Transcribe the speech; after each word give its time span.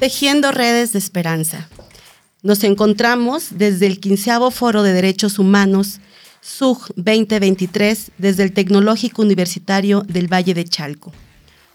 Tejiendo 0.00 0.50
redes 0.50 0.94
de 0.94 0.98
esperanza. 0.98 1.68
Nos 2.42 2.64
encontramos 2.64 3.48
desde 3.58 3.86
el 3.86 4.00
15 4.00 4.50
Foro 4.50 4.82
de 4.82 4.94
Derechos 4.94 5.38
Humanos, 5.38 6.00
SUG 6.40 6.94
2023, 6.96 8.12
desde 8.16 8.44
el 8.44 8.52
Tecnológico 8.54 9.20
Universitario 9.20 10.00
del 10.08 10.32
Valle 10.32 10.54
de 10.54 10.64
Chalco. 10.64 11.12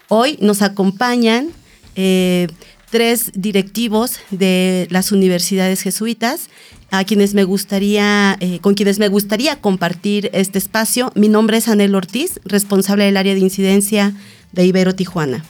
Hoy 0.08 0.38
nos 0.40 0.62
acompañan 0.62 1.50
eh, 1.94 2.48
tres 2.90 3.30
directivos 3.36 4.18
de 4.32 4.88
las 4.90 5.12
universidades 5.12 5.82
jesuitas, 5.82 6.50
a 6.90 7.04
quienes 7.04 7.32
me 7.32 7.44
gustaría, 7.44 8.36
eh, 8.40 8.58
con 8.58 8.74
quienes 8.74 8.98
me 8.98 9.06
gustaría 9.06 9.60
compartir 9.60 10.30
este 10.32 10.58
espacio. 10.58 11.12
Mi 11.14 11.28
nombre 11.28 11.58
es 11.58 11.68
Anel 11.68 11.94
Ortiz, 11.94 12.40
responsable 12.44 13.04
del 13.04 13.18
área 13.18 13.34
de 13.34 13.40
incidencia 13.40 14.14
de 14.50 14.66
Ibero 14.66 14.96
Tijuana. 14.96 15.44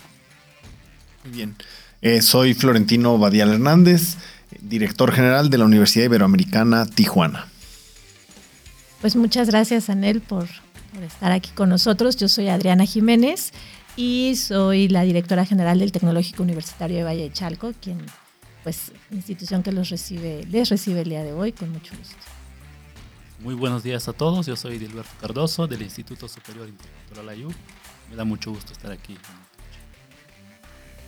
Bien, 1.24 1.56
eh, 2.02 2.23
soy 2.23 2.55
Florentino 2.55 3.18
Badial 3.18 3.52
Hernández, 3.52 4.16
director 4.60 5.12
general 5.12 5.50
de 5.50 5.59
la 5.59 5.64
Universidad 5.64 6.05
Iberoamericana 6.05 6.86
Tijuana. 6.86 7.48
Pues 9.00 9.16
muchas 9.16 9.48
gracias, 9.48 9.91
Anel, 9.91 10.20
por, 10.20 10.46
por 10.95 11.02
estar 11.02 11.32
aquí 11.32 11.50
con 11.50 11.69
nosotros. 11.69 12.16
Yo 12.16 12.28
soy 12.28 12.48
Adriana 12.48 12.84
Jiménez 12.86 13.52
y 13.96 14.36
soy 14.36 14.88
la 14.88 15.02
directora 15.02 15.45
general 15.45 15.78
del 15.78 15.92
Tecnológico 15.92 16.42
Universitario 16.42 16.98
de 16.98 17.05
Valle 17.05 17.22
de 17.22 17.32
Chalco, 17.32 17.72
quien, 17.80 17.98
pues, 18.62 18.92
institución 19.10 19.62
que 19.62 19.72
los 19.72 19.91
recibe, 19.91 20.44
les 20.50 20.69
recibe 20.69 21.02
el 21.02 21.08
día 21.08 21.22
de 21.22 21.33
hoy 21.33 21.52
con 21.52 21.70
mucho 21.70 21.94
gusto. 21.97 22.16
Muy 23.41 23.55
buenos 23.55 23.83
días 23.83 24.08
a 24.08 24.12
todos, 24.12 24.47
yo 24.47 24.56
soy 24.56 24.78
Dilberto 24.78 25.10
Cardoso 25.20 25.67
del 25.67 25.83
Instituto 25.83 26.27
Superior 26.27 26.69
Intercultural 26.69 27.28
AYU. 27.28 27.50
Me 28.11 28.17
da 28.17 28.24
mucho 28.24 28.50
gusto 28.50 28.72
estar 28.72 28.91
aquí 28.91 29.17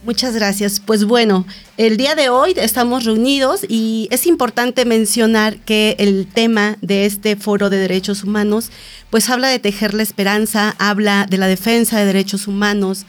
Muchas 0.05 0.35
gracias. 0.35 0.81
Pues 0.81 1.05
bueno, 1.05 1.45
el 1.77 1.97
día 1.97 2.15
de 2.15 2.29
hoy 2.29 2.55
estamos 2.57 3.05
reunidos 3.05 3.67
y 3.69 4.09
es 4.13 4.27
importante 4.27 4.85
mencionar 4.85 5.59
que 5.59 5.97
el 5.99 6.27
tema 6.27 6.79
de 6.81 7.05
este 7.05 7.35
foro 7.35 7.69
de 7.69 7.79
derechos 7.79 8.23
humanos 8.23 8.71
pues 9.11 9.29
habla 9.29 9.49
de 9.49 9.59
tejer 9.59 9.95
la 9.95 10.05
esperanza, 10.05 10.77
habla 10.79 11.27
de 11.29 11.39
la 11.39 11.49
defensa 11.49 11.99
de 11.99 12.07
derechos 12.07 12.47
humanos, 12.47 13.07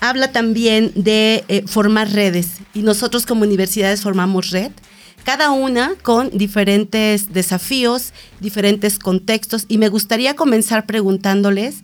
habla 0.00 0.32
también 0.32 0.90
de 0.96 1.44
eh, 1.46 1.62
formar 1.66 2.10
redes 2.12 2.58
y 2.74 2.82
nosotros 2.82 3.24
como 3.24 3.44
universidades 3.44 4.00
formamos 4.00 4.50
red 4.50 4.72
cada 5.24 5.52
una 5.52 5.94
con 6.02 6.30
diferentes 6.30 7.32
desafíos, 7.32 8.12
diferentes 8.40 8.98
contextos 8.98 9.66
y 9.68 9.78
me 9.78 9.88
gustaría 9.88 10.34
comenzar 10.34 10.86
preguntándoles 10.86 11.82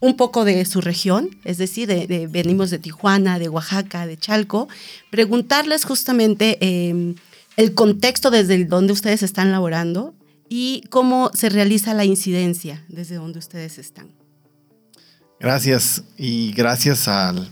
un 0.00 0.16
poco 0.16 0.44
de 0.44 0.64
su 0.64 0.80
región, 0.80 1.38
es 1.44 1.58
decir, 1.58 1.86
de, 1.86 2.26
venimos 2.26 2.70
de 2.70 2.78
Tijuana, 2.78 3.38
de 3.38 3.50
Oaxaca, 3.50 4.06
de 4.06 4.16
Chalco, 4.16 4.68
preguntarles 5.10 5.84
justamente 5.84 6.58
em, 6.60 7.14
el 7.56 7.74
contexto 7.74 8.30
desde 8.30 8.64
donde 8.64 8.94
ustedes 8.94 9.22
están 9.22 9.52
laborando 9.52 10.14
y 10.48 10.82
cómo 10.88 11.30
se 11.34 11.50
realiza 11.50 11.92
la 11.92 12.06
incidencia 12.06 12.82
desde 12.88 13.16
donde 13.16 13.38
ustedes 13.38 13.78
están. 13.78 14.08
Gracias 15.38 16.02
y 16.16 16.52
gracias 16.52 17.06
al, 17.06 17.48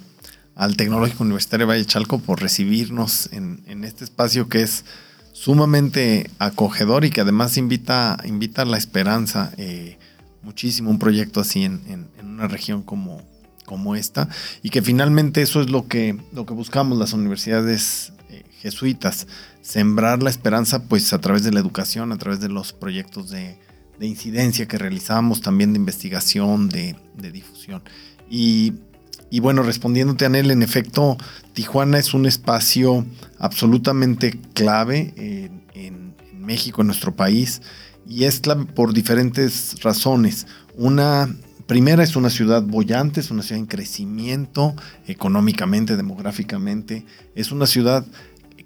Tecnológico 0.76 1.24
Universitario 1.24 1.66
Valle 1.66 1.84
Chalco 1.84 2.19
por 2.19 2.41
recibirnos 2.41 3.28
en, 3.32 3.84
este 3.84 4.04
espacio 4.04 4.48
que 4.48 4.62
es 4.62 4.84
sumamente 5.32 6.30
acogedor 6.38 7.04
y 7.04 7.10
que 7.10 7.20
además 7.20 7.56
invita, 7.56 8.19
invita 8.24 8.62
a 8.62 8.64
la 8.64 8.78
esperanza. 8.78 9.52
Eh, 9.56 9.98
muchísimo 10.42 10.91
un 10.91 10.98
proyecto 10.98 11.41
así 11.41 11.64
en, 11.64 12.08
una 12.22 12.48
región 12.48 12.83
como, 12.83 13.22
como 13.64 13.97
esta 13.97 14.28
y 14.62 14.70
que 14.70 14.83
finalmente 14.83 15.43
eso 15.43 15.60
es 15.60 15.71
lo 15.71 15.88
que, 15.88 16.16
lo 16.32 16.47
que 16.47 16.54
buscamos 16.54 16.99
las 16.99 17.12
universidades 17.12 18.12
eh, 18.31 18.44
jesuitas, 18.60 19.27
sembrar 19.60 20.22
la 20.22 20.31
esperanza 20.31 20.84
pues 20.84 21.12
a 21.12 21.21
través 21.21 21.43
de 21.43 21.53
la 21.53 21.60
educación, 21.60 22.12
a 22.12 22.19
través 22.19 22.41
de 22.41 22.48
los 22.48 22.72
proyectos 22.72 23.31
de, 23.31 23.59
incidencia 24.00 24.69
que 24.69 24.78
realizamos, 24.78 25.41
también 25.41 25.72
de 25.72 25.78
investigación, 25.81 26.69
de, 26.69 26.94
difusión. 27.32 27.82
Y, 28.31 28.75
bueno, 29.41 29.65
respondiéndote, 29.65 30.25
Anel, 30.25 30.53
en 30.53 30.62
efecto, 30.62 31.19
Tijuana 31.53 31.98
es 31.98 32.15
un 32.15 32.25
espacio 32.25 33.04
absolutamente 33.41 34.38
clave 34.54 35.12
en, 35.16 35.65
en 35.75 36.15
México, 36.41 36.82
en 36.82 36.87
nuestro 36.87 37.16
país 37.16 37.60
y 38.08 38.24
es 38.24 38.41
por 38.74 38.94
diferentes 38.94 39.76
razones. 39.82 40.46
Una 40.76 41.28
primera 41.66 42.02
es 42.02 42.16
una 42.16 42.30
ciudad 42.30 42.62
bollante, 42.62 43.20
es 43.20 43.30
una 43.30 43.42
ciudad 43.42 43.60
en 43.60 43.66
crecimiento 43.66 44.74
económicamente, 45.06 45.96
demográficamente. 45.96 47.04
Es 47.34 47.52
una 47.52 47.66
ciudad 47.66 48.06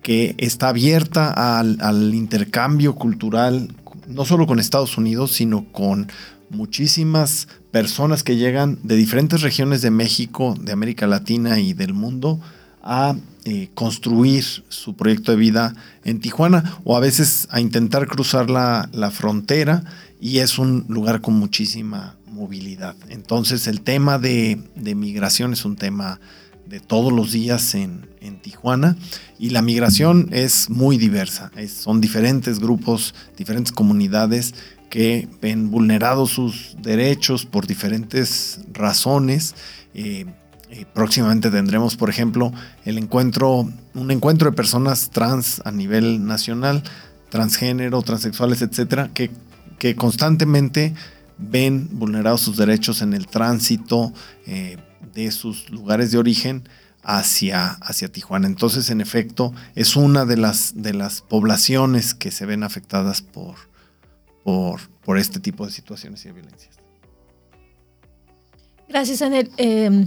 que 0.02 0.34
está 0.38 0.68
abierta 0.68 1.58
al, 1.58 2.14
intercambio 2.14 2.94
cultural, 2.94 3.74
no 4.06 4.24
solo 4.24 4.46
con 4.46 4.60
Estados 4.60 4.96
Unidos, 4.96 5.32
sino 5.32 5.64
con 5.72 6.08
muchísimas 6.50 7.48
personas 7.70 8.22
que 8.22 8.36
llegan 8.36 8.78
de 8.82 8.96
diferentes 8.96 9.42
regiones 9.42 9.82
de 9.82 9.90
México, 9.90 10.54
de 10.60 10.72
América 10.72 11.06
Latina 11.06 11.58
y 11.58 11.72
del 11.72 11.94
mundo 11.94 12.40
a 12.82 13.14
eh, 13.44 13.70
construir 13.74 14.44
su 14.68 14.94
proyecto 14.94 15.32
de 15.32 15.38
vida 15.38 15.74
en 16.04 16.20
Tijuana 16.20 16.78
o 16.84 16.96
a 16.96 17.00
veces 17.00 17.48
a 17.50 17.60
intentar 17.60 18.06
cruzar 18.06 18.50
la, 18.50 19.10
frontera 19.12 19.84
y 20.20 20.38
es 20.38 20.58
un 20.58 20.84
lugar 20.88 21.20
con 21.20 21.34
muchísima 21.34 22.16
movilidad. 22.30 22.94
Entonces 23.08 23.66
el 23.66 23.80
tema 23.80 24.18
de, 24.18 24.60
migración 24.76 25.52
es 25.52 25.64
un 25.64 25.76
tema 25.76 26.20
de 26.66 26.80
todos 26.80 27.12
los 27.12 27.32
días 27.32 27.74
en, 27.74 28.10
Tijuana 28.42 28.96
y 29.38 29.50
la 29.50 29.62
migración 29.62 30.28
es 30.32 30.70
muy 30.70 30.96
diversa. 30.96 31.50
son 31.68 32.00
diferentes 32.00 32.60
grupos, 32.60 33.14
diferentes 33.36 33.72
comunidades 33.72 34.54
que 34.88 35.28
ven 35.40 35.70
vulnerados 35.70 36.30
sus 36.30 36.76
derechos 36.80 37.46
por 37.46 37.66
diferentes 37.66 38.60
razones. 38.72 39.54
Eh, 39.94 40.26
próximamente 40.92 41.50
tendremos, 41.50 41.96
por 41.96 42.10
ejemplo, 42.10 42.52
el 42.84 42.98
encuentro, 42.98 43.68
un 43.94 44.10
encuentro 44.10 44.50
de 44.50 44.56
personas 44.56 45.10
trans 45.10 45.60
a 45.64 45.72
nivel 45.72 46.26
nacional, 46.26 46.82
transgénero, 47.28 48.02
transexuales, 48.02 48.62
etcétera, 48.62 49.10
que, 49.12 49.30
que 49.78 49.96
constantemente 49.96 50.94
ven 51.38 51.88
vulnerados 51.92 52.40
sus 52.40 52.56
derechos 52.56 53.02
en 53.02 53.14
el 53.14 53.26
tránsito 53.26 54.12
eh, 54.46 54.76
de 55.14 55.30
sus 55.30 55.70
lugares 55.70 56.10
de 56.12 56.18
origen 56.18 56.68
hacia, 57.02 57.70
hacia 57.70 58.08
Tijuana. 58.08 58.46
Entonces, 58.46 58.90
en 58.90 59.00
efecto, 59.00 59.52
es 59.74 59.96
una 59.96 60.24
de 60.24 60.36
las, 60.36 60.82
de 60.82 60.94
las 60.94 61.22
poblaciones 61.22 62.14
que 62.14 62.30
se 62.30 62.46
ven 62.46 62.62
afectadas 62.62 63.22
por, 63.22 63.56
por, 64.44 64.80
por 65.04 65.18
este 65.18 65.40
tipo 65.40 65.66
de 65.66 65.72
situaciones 65.72 66.24
y 66.24 66.28
de 66.28 66.34
violencias. 66.34 66.76
Gracias, 68.88 69.22
Anel. 69.22 69.50
Em, 69.56 70.06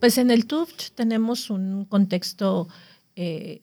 pues 0.00 0.18
en 0.18 0.30
el 0.30 0.46
TUFCH 0.46 0.90
tenemos 0.94 1.50
un 1.50 1.84
contexto 1.84 2.68
eh, 3.14 3.60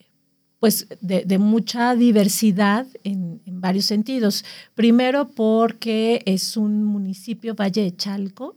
pues 0.60 0.88
de, 1.02 1.38
mucha 1.40 1.94
diversidad 1.94 2.88
en, 3.04 3.42
varios 3.46 3.86
sentidos. 3.86 4.46
Primero 4.76 5.30
porque 5.30 6.22
es 6.26 6.56
un 6.56 6.86
municipio, 6.86 7.54
Valle 7.54 7.84
de 7.84 7.96
Chalco, 7.96 8.56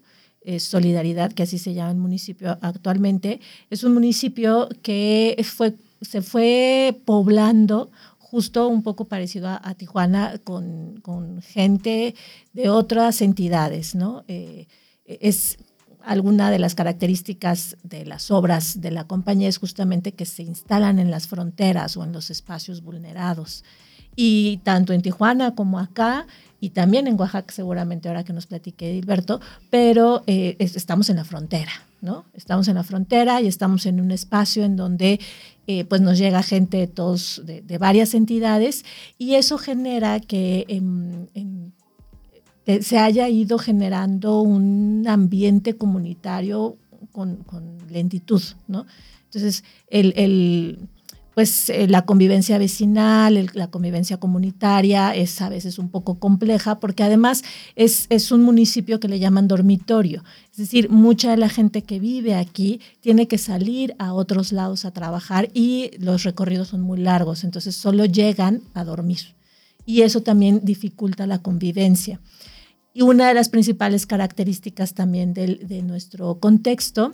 Solidaridad, 0.60 1.32
que 1.32 1.42
así 1.42 1.58
se 1.58 1.74
llama 1.74 1.90
el 1.90 1.96
municipio 1.96 2.56
actualmente, 2.60 3.40
es 3.68 3.82
un 3.82 3.94
municipio 3.94 4.68
que 4.82 5.36
fue, 5.44 5.74
se 6.00 6.22
fue 6.22 6.96
poblando 7.04 7.90
justo 8.18 8.68
un 8.68 8.84
poco 8.84 9.06
parecido 9.06 9.48
a, 9.48 9.74
Tijuana 9.74 10.38
con, 10.44 11.42
gente 11.42 12.14
de 12.52 12.68
otras 12.68 13.20
entidades, 13.22 13.96
¿no? 13.96 14.24
Eh, 14.28 14.66
es 15.06 15.58
alguna 16.06 16.50
de 16.50 16.60
las 16.60 16.74
características 16.74 17.76
de 17.82 18.06
las 18.06 18.30
obras 18.30 18.80
de 18.80 18.92
la 18.92 19.04
compañía 19.04 19.48
es 19.48 19.58
justamente 19.58 20.12
que 20.12 20.24
se 20.24 20.44
instalan 20.44 20.98
en 21.00 21.10
las 21.10 21.26
fronteras 21.26 21.96
o 21.96 22.04
en 22.04 22.12
los 22.12 22.30
espacios 22.30 22.82
vulnerados. 22.82 23.64
Y 24.14 24.58
tanto 24.58 24.92
en 24.92 25.02
Tijuana 25.02 25.54
como 25.54 25.78
acá, 25.78 26.26
y 26.60 26.70
también 26.70 27.06
en 27.06 27.20
Oaxaca 27.20 27.52
seguramente 27.52 28.08
ahora 28.08 28.24
que 28.24 28.32
nos 28.32 28.46
platique 28.46 28.94
Gilberto, 28.94 29.40
pero 29.68 30.22
eh, 30.26 30.56
estamos 30.58 31.10
en 31.10 31.16
la 31.16 31.24
frontera, 31.24 31.72
¿no? 32.00 32.24
Estamos 32.34 32.68
en 32.68 32.76
la 32.76 32.84
frontera 32.84 33.42
y 33.42 33.46
estamos 33.46 33.84
en 33.84 34.00
un 34.00 34.10
espacio 34.10 34.64
en 34.64 34.76
donde 34.76 35.20
eh, 35.66 35.84
pues 35.84 36.00
nos 36.00 36.16
llega 36.16 36.42
gente 36.42 36.76
de, 36.78 36.86
todos, 36.86 37.42
de, 37.44 37.78
varias 37.78 38.14
entidades 38.14 38.84
y 39.18 39.34
eso 39.34 39.58
genera 39.58 40.20
que 40.20 40.64
en, 40.68 41.28
en 41.34 41.55
se 42.80 42.98
haya 42.98 43.28
ido 43.28 43.58
generando 43.58 44.40
un 44.40 45.06
ambiente 45.08 45.76
comunitario 45.76 46.76
con, 47.12 47.38
lentitud. 47.90 48.42
Entonces, 48.68 49.64
pues 51.36 51.68
eh, 51.68 51.86
la 51.86 52.06
convivencia 52.06 52.56
vecinal, 52.56 53.50
la 53.52 53.66
convivencia 53.66 54.16
comunitaria 54.16 55.14
es 55.14 55.42
a 55.42 55.50
veces 55.50 55.78
un 55.78 55.90
poco 55.90 56.18
compleja 56.18 56.80
porque 56.80 57.02
además 57.02 57.42
es, 57.74 58.32
un 58.32 58.42
municipio 58.42 59.00
que 59.00 59.08
le 59.08 59.18
llaman 59.18 59.46
dormitorio. 59.46 60.24
Es 60.50 60.56
decir, 60.56 60.88
mucha 60.88 61.32
de 61.32 61.36
la 61.36 61.50
gente 61.50 61.82
que 61.82 62.00
vive 62.00 62.34
aquí 62.34 62.80
tiene 63.00 63.28
que 63.28 63.36
salir 63.36 63.94
a 63.98 64.14
otros 64.14 64.50
lados 64.50 64.86
a 64.86 64.92
trabajar 64.92 65.50
y 65.52 65.90
los 65.98 66.22
recorridos 66.22 66.68
son 66.68 66.80
muy 66.80 67.00
largos, 67.00 67.44
entonces 67.44 67.76
solo 67.76 68.06
llegan 68.06 68.62
a 68.72 68.84
dormir. 68.84 69.34
Y 69.84 70.00
eso 70.02 70.22
también 70.22 70.62
dificulta 70.64 71.26
la 71.26 71.40
convivencia. 71.40 72.18
Y 72.96 73.02
una 73.02 73.28
de 73.28 73.34
las 73.34 73.50
principales 73.50 74.06
características 74.06 74.94
también 74.94 75.34
de 75.34 75.82
nuestro 75.82 76.40
contexto 76.40 77.12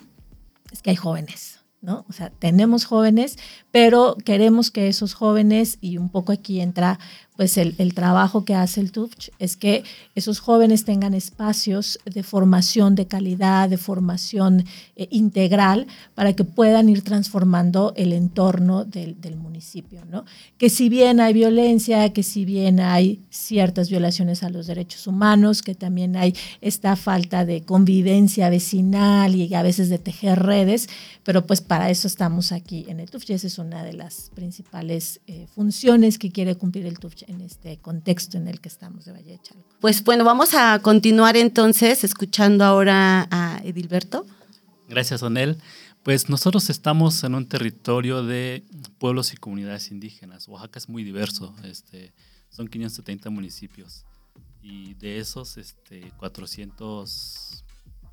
es 0.70 0.80
que 0.80 0.90
hay 0.90 0.96
jóvenes. 0.96 1.58
¿No? 1.82 2.06
O 2.08 2.12
sea, 2.12 2.30
tenemos 2.30 2.84
jóvenes, 2.84 3.36
pero 3.72 4.16
queremos 4.24 4.70
que 4.70 4.88
esos 4.88 5.14
jóvenes, 5.14 5.78
y 5.80 5.98
un 5.98 6.08
poco 6.08 6.32
aquí 6.32 6.60
entra 6.60 6.98
pues 7.36 7.56
el, 7.56 7.94
trabajo 7.94 8.44
que 8.44 8.54
hace 8.54 8.80
el 8.80 8.92
TUFCH, 8.92 9.30
es 9.38 9.56
que 9.56 9.84
esos 10.14 10.38
jóvenes 10.38 10.84
tengan 10.84 11.14
espacios 11.14 11.98
de 12.04 12.22
formación 12.22 12.94
de 12.94 13.06
calidad, 13.06 13.70
de 13.70 13.78
formación 13.78 14.64
eh, 14.96 15.08
integral, 15.10 15.86
para 16.14 16.34
que 16.34 16.44
puedan 16.44 16.88
ir 16.90 17.02
transformando 17.02 17.94
el 17.96 18.12
entorno 18.12 18.84
del, 18.84 19.16
municipio, 19.36 20.04
¿no? 20.10 20.24
Que 20.58 20.68
si 20.68 20.88
bien 20.88 21.20
hay 21.20 21.32
violencia, 21.32 22.12
que 22.12 22.22
si 22.22 22.44
bien 22.44 22.80
hay 22.80 23.20
ciertas 23.30 23.88
violaciones 23.88 24.42
a 24.42 24.50
los 24.50 24.66
derechos 24.66 25.06
humanos, 25.06 25.62
que 25.62 25.74
también 25.74 26.16
hay 26.16 26.34
esta 26.60 26.96
falta 26.96 27.44
de 27.44 27.62
convivencia 27.62 28.50
vecinal 28.50 29.34
y 29.34 29.52
a 29.54 29.62
veces 29.62 29.88
de 29.88 29.98
tejer 29.98 30.42
redes, 30.42 30.88
pero 31.24 31.46
pues 31.46 31.60
para 31.72 31.88
eso 31.88 32.06
estamos 32.06 32.52
aquí 32.52 32.84
en 32.88 33.00
el 33.00 33.10
TUFCH 33.10 33.30
esa 33.30 33.46
es 33.46 33.56
una 33.56 33.82
de 33.82 33.94
las 33.94 34.30
principales 34.34 35.22
eh, 35.26 35.46
funciones 35.54 36.18
que 36.18 36.30
quiere 36.30 36.54
cumplir 36.54 36.84
el 36.84 36.98
TUFCH 36.98 37.30
en 37.30 37.40
este 37.40 37.78
contexto 37.78 38.36
en 38.36 38.46
el 38.46 38.60
que 38.60 38.68
estamos 38.68 39.06
de 39.06 39.12
Valle 39.12 39.30
de 39.30 39.38
Chalco. 39.40 39.64
Pues 39.80 40.04
bueno, 40.04 40.22
vamos 40.22 40.52
a 40.52 40.78
continuar 40.80 41.34
entonces 41.38 42.04
escuchando 42.04 42.66
ahora 42.66 43.26
a 43.30 43.62
Edilberto. 43.64 44.26
Gracias, 44.86 45.22
Onel. 45.22 45.56
Pues 46.02 46.28
nosotros 46.28 46.68
estamos 46.68 47.24
en 47.24 47.34
un 47.34 47.48
territorio 47.48 48.22
de 48.22 48.62
pueblos 48.98 49.32
y 49.32 49.38
comunidades 49.38 49.90
indígenas. 49.90 50.48
Oaxaca 50.48 50.78
es 50.78 50.90
muy 50.90 51.04
diverso, 51.04 51.54
este, 51.64 52.12
son 52.50 52.68
570 52.68 53.30
municipios 53.30 54.04
y 54.60 54.92
de 54.92 55.20
esos 55.20 55.56
este, 55.56 56.12
400 56.18 57.64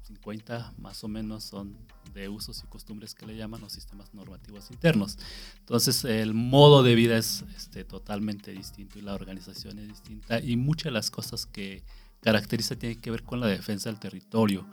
50 0.10 0.74
más 0.80 1.04
o 1.04 1.08
menos 1.08 1.44
son 1.44 1.78
de 2.14 2.28
usos 2.30 2.64
y 2.64 2.68
costumbres 2.68 3.14
que 3.14 3.28
le 3.28 3.36
llaman 3.36 3.62
los 3.62 3.74
sistemas 3.74 4.14
normativos 4.14 4.72
internos. 4.72 5.18
Entonces 5.60 6.04
el 6.04 6.34
modo 6.34 6.82
de 6.82 6.96
vida 6.96 7.18
es 7.18 7.46
este, 7.56 7.84
totalmente 7.84 8.52
distinto 8.52 8.98
y 8.98 9.04
la 9.04 9.14
organización 9.14 9.78
es 9.78 9.88
distinta 9.88 10.40
y 10.40 10.56
muchas 10.56 10.86
de 10.86 10.92
las 10.92 11.12
cosas 11.12 11.46
que 11.46 11.84
caracteriza 12.22 12.76
tienen 12.76 13.00
que 13.00 13.12
ver 13.12 13.24
con 13.24 13.40
la 13.40 13.48
defensa 13.48 13.90
del 13.90 14.00
territorio. 14.00 14.66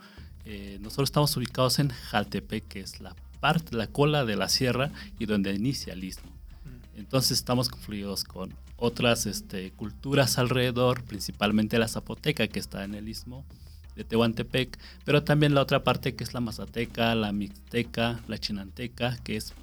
Eh, 0.45 0.79
nosotros 0.81 1.09
estamos 1.09 1.37
ubicados 1.37 1.77
en 1.79 1.89
Jaltepec, 1.89 2.67
que 2.67 2.79
es 2.79 2.99
la 2.99 3.15
parte, 3.39 3.75
la 3.75 3.87
cola 3.87 4.25
de 4.25 4.35
la 4.35 4.49
sierra 4.49 4.91
y 5.19 5.25
donde 5.27 5.53
inicia 5.53 5.93
el 5.93 6.03
istmo. 6.03 6.31
Mm. 6.31 6.99
Entonces 6.99 7.37
estamos 7.37 7.69
confluidos 7.69 8.23
con 8.23 8.55
otras 8.77 9.27
este, 9.27 9.71
culturas 9.71 10.37
alrededor, 10.39 11.03
principalmente 11.03 11.77
la 11.77 11.87
zapoteca 11.87 12.47
que 12.47 12.59
está 12.59 12.83
en 12.83 12.95
el 12.95 13.07
istmo, 13.07 13.45
de 13.97 14.03
Tehuantepec, 14.03 14.77
pero 15.03 15.23
también 15.23 15.55
la 15.55 15.61
otra 15.61 15.83
parte 15.83 16.15
que 16.15 16.23
es 16.23 16.33
la 16.33 16.39
Mazateca, 16.39 17.15
la 17.15 17.31
Mixteca, 17.31 18.21
la 18.27 18.37
Chinanteca, 18.37 19.17
que 19.23 19.35
es 19.35 19.53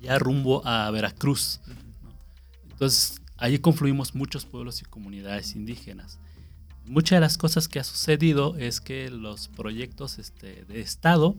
ya 0.00 0.18
rumbo 0.18 0.66
a 0.66 0.90
Veracruz. 0.90 1.60
Entonces, 2.70 3.20
ahí 3.36 3.58
confluimos 3.58 4.14
muchos 4.14 4.46
pueblos 4.46 4.80
y 4.80 4.84
comunidades 4.84 5.54
indígenas. 5.54 6.18
Muchas 6.86 7.16
de 7.16 7.20
las 7.20 7.36
cosas 7.36 7.68
que 7.68 7.80
ha 7.80 7.84
sucedido 7.84 8.56
es 8.56 8.80
que 8.80 9.10
los 9.10 9.48
proyectos 9.48 10.18
este, 10.18 10.64
de 10.64 10.80
Estado, 10.80 11.34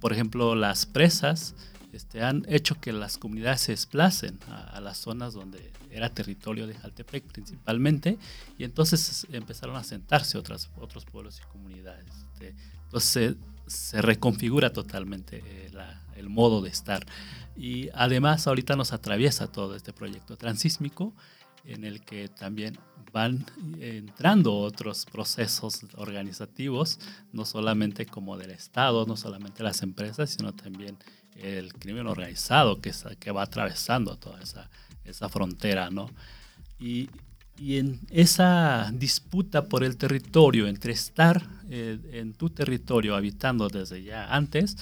por 0.00 0.12
ejemplo, 0.12 0.54
las 0.54 0.86
presas, 0.86 1.54
este, 1.94 2.22
han 2.22 2.44
hecho 2.48 2.80
que 2.80 2.92
las 2.92 3.18
comunidades 3.18 3.62
se 3.62 3.72
desplacen 3.72 4.38
a, 4.48 4.80
las 4.80 4.98
zonas 4.98 5.34
donde 5.34 5.72
era 5.90 6.08
territorio 6.08 6.66
de 6.66 6.74
Jaltepec 6.74 7.24
principalmente, 7.24 8.18
y 8.58 8.64
entonces 8.64 9.26
empezaron 9.30 9.76
a 9.76 9.84
sentarse 9.84 10.36
otras, 10.36 10.70
otros 10.76 11.04
pueblos 11.04 11.40
y 11.40 11.52
comunidades. 11.52 12.06
Este, 12.32 12.54
entonces 12.84 13.36
se, 13.66 14.02
reconfigura 14.02 14.72
totalmente 14.72 15.42
eh, 15.44 15.70
el 16.16 16.28
modo 16.28 16.62
de 16.62 16.70
estar. 16.70 17.06
Y 17.56 17.88
además 17.94 18.46
ahorita 18.46 18.76
nos 18.76 18.92
atraviesa 18.92 19.46
todo 19.46 19.76
este 19.76 19.92
proyecto 19.92 20.36
transísmico 20.36 21.14
en 21.64 21.84
el 21.84 22.00
que 22.02 22.28
también 22.28 22.78
van 23.12 23.46
entrando 23.78 24.56
otros 24.56 25.06
procesos 25.06 25.86
organizativos, 25.96 26.98
no 27.32 27.44
solamente 27.44 28.06
como 28.06 28.36
del 28.36 28.50
Estado, 28.50 29.06
no 29.06 29.16
solamente 29.16 29.62
las 29.62 29.82
empresas, 29.82 30.30
sino 30.30 30.52
también 30.52 30.98
el 31.36 31.72
crimen 31.74 32.06
organizado 32.06 32.80
que, 32.80 32.92
va 33.30 33.42
atravesando 33.42 34.16
toda 34.16 34.40
esa, 34.42 34.68
esa 35.04 35.28
frontera, 35.28 35.90
¿no? 35.90 36.10
Y, 36.78 37.08
y, 37.56 37.78
en 37.78 38.00
esa 38.10 38.90
disputa 38.92 39.68
por 39.68 39.84
el 39.84 39.96
territorio, 39.96 40.66
entre 40.66 40.92
estar 40.92 41.48
eh, 41.70 41.98
en 42.12 42.34
tu 42.34 42.50
territorio 42.50 43.14
habitando 43.14 43.68
desde 43.68 44.02
ya 44.02 44.34
antes, 44.34 44.76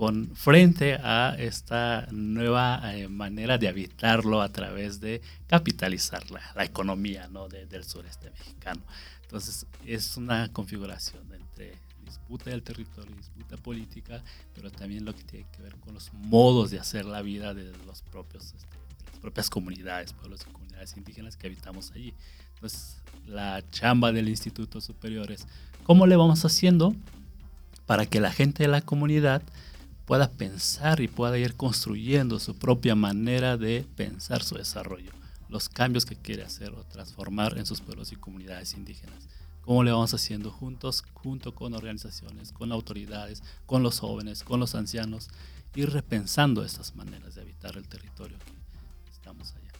con 0.00 0.34
frente 0.34 0.94
a 0.94 1.36
esta 1.38 2.08
nueva 2.10 2.80
eh, 2.94 3.06
manera 3.06 3.58
de 3.58 3.68
habitarlo 3.68 4.40
a 4.40 4.48
través 4.48 4.98
de 4.98 5.20
capitalizar 5.46 6.22
la, 6.30 6.64
economía 6.64 7.28
¿no? 7.28 7.48
del 7.50 7.84
sureste 7.84 8.30
mexicano. 8.30 8.80
Entonces 9.24 9.66
es 9.84 10.16
una 10.16 10.50
configuración 10.54 11.22
entre 11.34 11.74
disputa 12.02 12.48
del 12.48 12.62
territorio, 12.62 13.14
disputa 13.14 13.58
política, 13.58 14.24
pero 14.54 14.70
también 14.70 15.04
lo 15.04 15.14
que 15.14 15.22
tiene 15.22 15.46
que 15.54 15.60
ver 15.60 15.76
con 15.76 15.92
los 15.92 16.10
modos 16.14 16.70
de 16.70 16.78
hacer 16.78 17.04
la 17.04 17.20
vida 17.20 17.52
de 17.52 17.70
los 17.84 18.00
propios, 18.00 18.54
este, 18.56 18.76
las 19.04 19.20
propias 19.20 19.50
comunidades, 19.50 20.14
pueblos 20.14 20.46
y 20.48 20.50
comunidades 20.50 20.96
indígenas 20.96 21.36
que 21.36 21.46
habitamos 21.46 21.92
allí. 21.92 22.14
Entonces, 22.54 22.96
la 23.26 23.62
chamba 23.70 24.12
del 24.12 24.30
Instituto 24.30 24.80
Superior 24.80 25.30
es 25.30 25.46
cómo 25.82 26.06
le 26.06 26.16
vamos 26.16 26.42
haciendo 26.46 26.94
para 27.84 28.06
que 28.06 28.18
la 28.18 28.32
gente 28.32 28.62
de 28.62 28.70
la 28.70 28.80
comunidad 28.80 29.42
pueda 30.10 30.28
pensar 30.28 30.98
y 30.98 31.06
pueda 31.06 31.38
ir 31.38 31.54
construyendo 31.54 32.40
su 32.40 32.56
propia 32.56 32.96
manera 32.96 33.56
de 33.56 33.86
pensar 33.94 34.42
su 34.42 34.56
desarrollo, 34.56 35.12
los 35.48 35.68
cambios 35.68 36.04
que 36.04 36.16
quiere 36.16 36.42
hacer 36.42 36.72
o 36.72 36.82
transformar 36.82 37.56
en 37.58 37.64
sus 37.64 37.80
pueblos 37.80 38.10
y 38.10 38.16
comunidades 38.16 38.74
indígenas 38.74 39.28
cómo 39.60 39.84
le 39.84 39.92
vamos 39.92 40.12
haciendo 40.12 40.50
juntos, 40.50 41.04
junto 41.12 41.54
con 41.54 41.74
organizaciones, 41.74 42.50
con 42.50 42.72
autoridades, 42.72 43.44
con 43.66 43.84
los 43.84 44.00
jóvenes, 44.00 44.42
con 44.42 44.58
los 44.58 44.74
ancianos, 44.74 45.28
ir 45.76 45.90
repensando 45.90 46.64
estas 46.64 46.96
maneras 46.96 47.36
de 47.36 47.42
habitar 47.42 47.76
el 47.76 47.86
territorio 47.86 48.36
que 48.36 49.12
estamos 49.12 49.52
allá. 49.52 49.70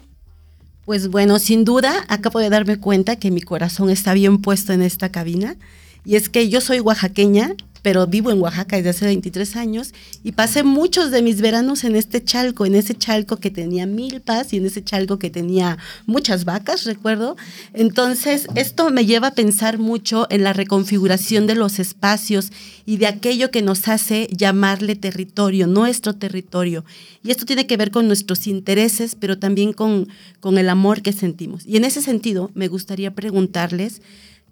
Pues 0.85 1.09
bueno, 1.09 1.40
sin 1.40 1.64
duda, 1.64 2.04
acabo 2.07 2.38
de 2.38 2.50
darme 2.50 2.78
cuenta 2.78 3.16
que 3.16 3.33
mi 3.33 3.40
corazón 3.40 3.90
está 3.90 4.14
bien 4.14 4.40
puesto 4.40 4.73
en 4.73 4.83
esta 4.83 5.11
cabina. 5.11 5.57
Y 6.04 6.14
es 6.14 6.28
que 6.28 6.49
yo 6.49 6.61
soy 6.61 6.78
oaxaqueña 6.78 7.57
pero 7.82 8.06
vivo 8.06 8.30
en 8.30 8.40
Oaxaca 8.40 8.76
desde 8.76 8.90
hace 8.90 9.04
23 9.06 9.56
años 9.56 9.92
y 10.22 10.32
pasé 10.32 10.62
muchos 10.62 11.10
de 11.10 11.22
mis 11.22 11.40
veranos 11.40 11.84
en 11.84 11.96
este 11.96 12.22
chalco, 12.22 12.66
en 12.66 12.75
ese 12.75 12.94
chalco 12.94 13.37
que 13.37 13.50
tenía 13.50 13.87
milpas 13.87 14.52
y 14.52 14.58
en 14.58 14.66
ese 14.66 14.82
chalco 14.84 15.18
que 15.18 15.30
tenía 15.30 15.78
muchas 16.06 16.44
vacas, 16.44 16.84
recuerdo. 16.84 17.37
Entonces, 17.75 18.46
esto 18.54 18.90
me 18.90 19.06
lleva 19.06 19.28
a 19.28 19.34
pensar 19.34 19.78
mucho 19.78 20.26
en 20.30 20.44
la 20.44 20.52
reconfiguración 20.52 21.46
de 21.46 21.54
los 21.54 21.78
espacios 21.78 22.52
y 22.87 22.96
de 22.96 23.06
aquello 23.06 23.50
que 23.50 23.62
nos 23.62 23.88
hace 23.88 24.28
llamarle 24.30 24.96
territorio, 24.96 25.66
nuestro 25.66 26.14
territorio. 26.14 26.84
Y 27.22 27.30
esto 27.30 27.46
tiene 27.46 27.66
que 27.66 27.76
ver 27.76 27.90
con 27.90 28.06
nuestros 28.06 28.46
intereses, 28.46 29.14
pero 29.14 29.38
también 29.38 29.72
con, 29.72 30.08
con 30.40 30.58
el 30.58 30.68
amor 30.68 31.02
que 31.02 31.12
sentimos. 31.12 31.66
Y 31.66 31.76
en 31.76 31.84
ese 31.84 32.02
sentido, 32.02 32.50
me 32.54 32.68
gustaría 32.68 33.14
preguntarles, 33.14 34.02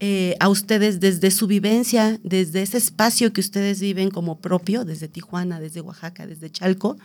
eh, 0.00 0.37
a 0.38 0.49
ustedes 0.49 1.00
desde 1.00 1.31
su 1.33 1.49
vivencia, 1.49 2.21
desde 2.23 2.62
ese 2.62 2.78
espacio 2.78 3.33
que 3.33 3.40
ustedes 3.40 3.81
viven 3.81 4.11
como 4.11 4.38
propio, 4.38 4.85
desde 4.85 5.09
Tijuana, 5.09 5.59
desde 5.59 5.81
Oaxaca, 5.81 6.26
desde 6.26 6.50
Chalco, 6.50 6.97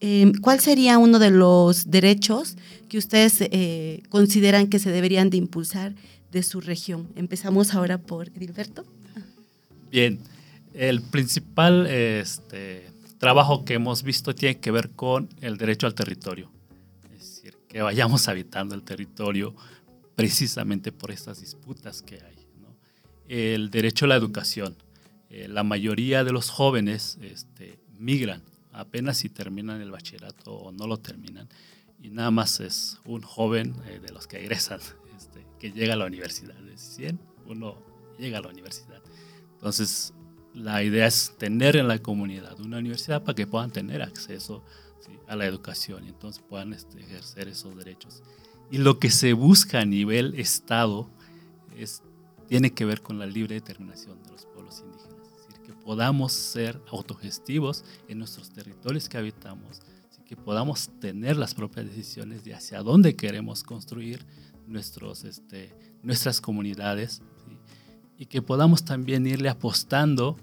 eh, 0.00 0.32
¿cuál 0.40 0.60
sería 0.60 0.96
uno 0.96 1.18
de 1.18 1.30
los 1.30 1.90
derechos 1.90 2.56
que 2.88 2.96
ustedes 2.96 3.36
eh, 3.42 4.02
consideran 4.08 4.68
que 4.68 4.78
se 4.78 4.90
deberían 4.90 5.28
de 5.28 5.36
impulsar 5.36 5.94
de 6.32 6.42
su 6.42 6.62
región? 6.62 7.08
Empezamos 7.14 7.74
ahora 7.74 7.98
por 7.98 8.28
Edilberto. 8.28 8.86
Bien, 9.90 10.18
el 10.72 11.02
principal 11.02 11.86
este, 11.88 12.86
trabajo 13.18 13.66
que 13.66 13.74
hemos 13.74 14.02
visto 14.02 14.34
tiene 14.34 14.58
que 14.58 14.70
ver 14.70 14.88
con 14.88 15.28
el 15.42 15.58
derecho 15.58 15.86
al 15.86 15.94
territorio. 15.94 16.50
Es 17.12 17.18
decir, 17.18 17.58
que 17.68 17.82
vayamos 17.82 18.28
habitando 18.28 18.74
el 18.74 18.82
territorio, 18.82 19.54
precisamente 20.20 20.92
por 20.92 21.10
estas 21.10 21.40
disputas 21.40 22.02
que 22.02 22.16
hay. 22.16 22.46
El 23.26 23.70
derecho 23.70 24.04
a 24.04 24.08
la 24.08 24.16
educación. 24.16 24.76
Eh, 25.30 25.48
la 25.48 25.62
mayoría 25.62 26.24
de 26.24 26.32
los 26.32 26.50
jóvenes 26.50 27.16
este, 27.22 27.78
migran 27.98 28.42
apenas 28.72 29.16
si 29.16 29.30
terminan 29.30 29.80
el 29.80 29.90
bachillerato 29.90 30.52
o 30.52 30.72
no 30.72 30.86
lo 30.86 30.98
terminan, 30.98 31.48
y 32.02 32.10
nada 32.10 32.30
más 32.30 32.60
es 32.60 32.98
un 33.06 33.22
joven 33.22 33.74
eh, 33.86 33.98
de 33.98 34.12
los 34.12 34.26
que 34.26 34.40
egresan 34.40 34.80
este, 35.16 35.46
que 35.58 35.72
llega 35.72 35.94
a 35.94 35.96
la 35.96 36.04
universidad. 36.04 36.54
De 36.54 36.76
100, 36.76 37.18
uno 37.46 37.78
llega 38.18 38.38
a 38.38 38.42
la 38.42 38.48
universidad. 38.48 39.00
Entonces, 39.54 40.12
la 40.52 40.82
idea 40.82 41.06
es 41.06 41.34
tener 41.38 41.76
en 41.76 41.88
la 41.88 41.98
comunidad 41.98 42.60
una 42.60 42.78
universidad 42.78 43.22
para 43.22 43.34
que 43.34 43.46
puedan 43.46 43.70
tener 43.70 44.02
acceso 44.02 44.62
a 45.28 45.36
la 45.36 45.46
educación 45.46 46.04
y 46.04 46.08
entonces 46.08 46.42
puedan 46.46 46.74
este, 46.74 47.00
ejercer 47.00 47.48
esos 47.48 47.74
derechos. 47.74 48.22
Y 48.70 48.78
lo 48.78 48.98
que 48.98 49.10
se 49.10 49.32
busca 49.32 49.80
a 49.80 49.84
nivel 49.84 50.34
Estado 50.38 51.08
es, 51.76 52.02
tiene 52.46 52.72
que 52.72 52.84
ver 52.84 53.02
con 53.02 53.18
la 53.18 53.26
libre 53.26 53.56
determinación 53.56 54.22
de 54.22 54.30
los 54.30 54.46
pueblos 54.46 54.82
indígenas, 54.84 55.26
es 55.26 55.48
decir, 55.48 55.62
que 55.62 55.72
podamos 55.72 56.32
ser 56.32 56.80
autogestivos 56.90 57.84
en 58.08 58.18
nuestros 58.18 58.50
territorios 58.50 59.08
que 59.08 59.18
habitamos, 59.18 59.80
que 60.30 60.36
podamos 60.36 60.90
tener 61.00 61.36
las 61.36 61.54
propias 61.54 61.86
decisiones 61.86 62.44
de 62.44 62.54
hacia 62.54 62.84
dónde 62.84 63.16
queremos 63.16 63.64
construir 63.64 64.24
nuestros, 64.68 65.24
este, 65.24 65.74
nuestras 66.04 66.40
comunidades 66.40 67.20
y 68.16 68.26
que 68.26 68.40
podamos 68.40 68.84
también 68.84 69.26
irle 69.26 69.48
apostando 69.48 70.36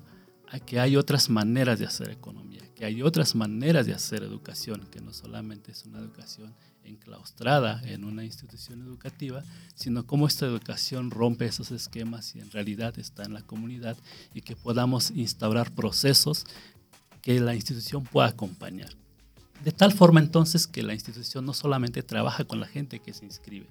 a 0.50 0.60
que 0.60 0.82
hay 0.82 0.98
otras 0.98 1.30
maneras 1.30 1.80
de 1.80 1.86
hacer 1.86 2.10
economía, 2.10 2.64
que 2.76 2.84
hay 2.84 3.02
otras 3.02 3.34
maneras 3.34 3.86
de 3.86 3.94
hacer 3.94 4.24
educación, 4.24 4.86
que 4.92 5.00
no 5.00 5.14
solamente 5.14 5.72
es 5.72 5.86
una 5.86 6.00
educación 6.00 6.54
enclaustrada 6.88 7.82
en 7.86 8.04
una 8.04 8.24
institución 8.24 8.82
educativa, 8.82 9.44
sino 9.76 10.06
cómo 10.06 10.28
esta 10.28 10.46
educación 10.46 11.12
rompe 11.12 11.46
esos 11.46 11.72
esquemas 11.72 12.36
y 12.36 12.40
en 12.40 12.52
realidad 12.52 12.98
está 12.98 13.24
en 13.24 13.34
la 13.34 13.42
comunidad 13.42 13.98
y 14.34 14.42
que 14.42 14.56
podamos 14.56 15.12
instaurar 15.12 15.72
procesos 15.74 16.46
que 17.22 17.40
la 17.40 17.56
institución 17.56 18.04
pueda 18.04 18.28
acompañar. 18.28 18.90
De 19.64 19.72
tal 19.72 19.92
forma 19.92 20.20
entonces 20.20 20.68
que 20.68 20.84
la 20.84 20.94
institución 20.94 21.46
no 21.46 21.54
solamente 21.54 22.04
trabaja 22.04 22.46
con 22.46 22.60
la 22.60 22.68
gente 22.68 23.00
que 23.00 23.14
se 23.14 23.26
inscribe, 23.26 23.68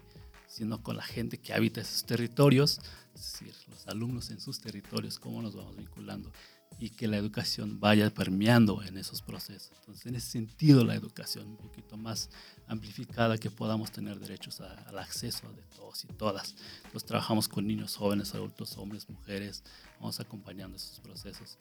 sino 0.49 0.83
con 0.83 0.97
la 0.97 1.03
gente 1.03 1.39
que 1.39 1.55
habita 1.55 1.81
esos 1.81 2.05
territorios, 2.05 2.81
es 3.15 3.33
decir, 3.33 3.55
los 3.71 3.87
alumnos 3.87 4.31
en 4.31 4.41
sus 4.41 4.61
territorios, 4.61 5.19
cómo 5.19 5.43
nos 5.43 5.55
vamos 5.55 5.77
vinculando 5.77 6.31
y 6.79 6.91
que 6.91 7.09
la 7.09 7.17
educación 7.17 7.81
vaya 7.81 8.11
permeando 8.11 8.83
en 8.83 8.99
esos 8.99 9.23
procesos. 9.23 9.73
Entonces, 9.81 10.07
en 10.07 10.15
ese 10.15 10.31
sentido, 10.31 10.85
la 10.85 10.95
educación 10.95 11.49
un 11.49 11.57
poquito 11.57 11.97
más 11.97 12.29
amplificada, 12.67 13.39
que 13.39 13.51
podamos 13.51 13.91
tener 13.91 14.19
derechos 14.19 14.61
al 14.61 14.99
acceso 14.99 15.51
de 15.53 15.63
todos 15.75 16.05
y 16.05 16.09
todas. 16.09 16.55
Entonces, 16.85 17.05
trabajamos 17.05 17.49
con 17.49 17.67
niños, 17.67 17.97
jóvenes, 17.97 18.35
adultos, 18.35 18.77
hombres, 18.77 19.09
mujeres, 19.09 19.63
vamos 19.99 20.21
acompañando 20.21 20.77
esos 20.77 21.01
procesos. 21.01 21.59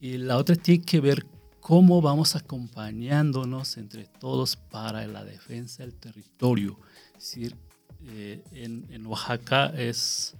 Y 0.00 0.18
la 0.18 0.36
otra 0.36 0.56
tiene 0.56 0.84
que 0.84 1.00
ver 1.00 1.24
cómo 1.60 2.00
vamos 2.00 2.34
acompañándonos 2.34 3.76
entre 3.76 4.06
todos 4.06 4.56
para 4.56 5.06
la 5.06 5.24
defensa 5.24 5.84
del 5.84 5.94
territorio. 5.94 6.78
Es 7.16 7.24
decir, 7.24 7.56
eh, 8.06 8.42
en, 8.52 8.86
en 8.90 9.06
Oaxaca 9.06 9.66
es 9.66 10.34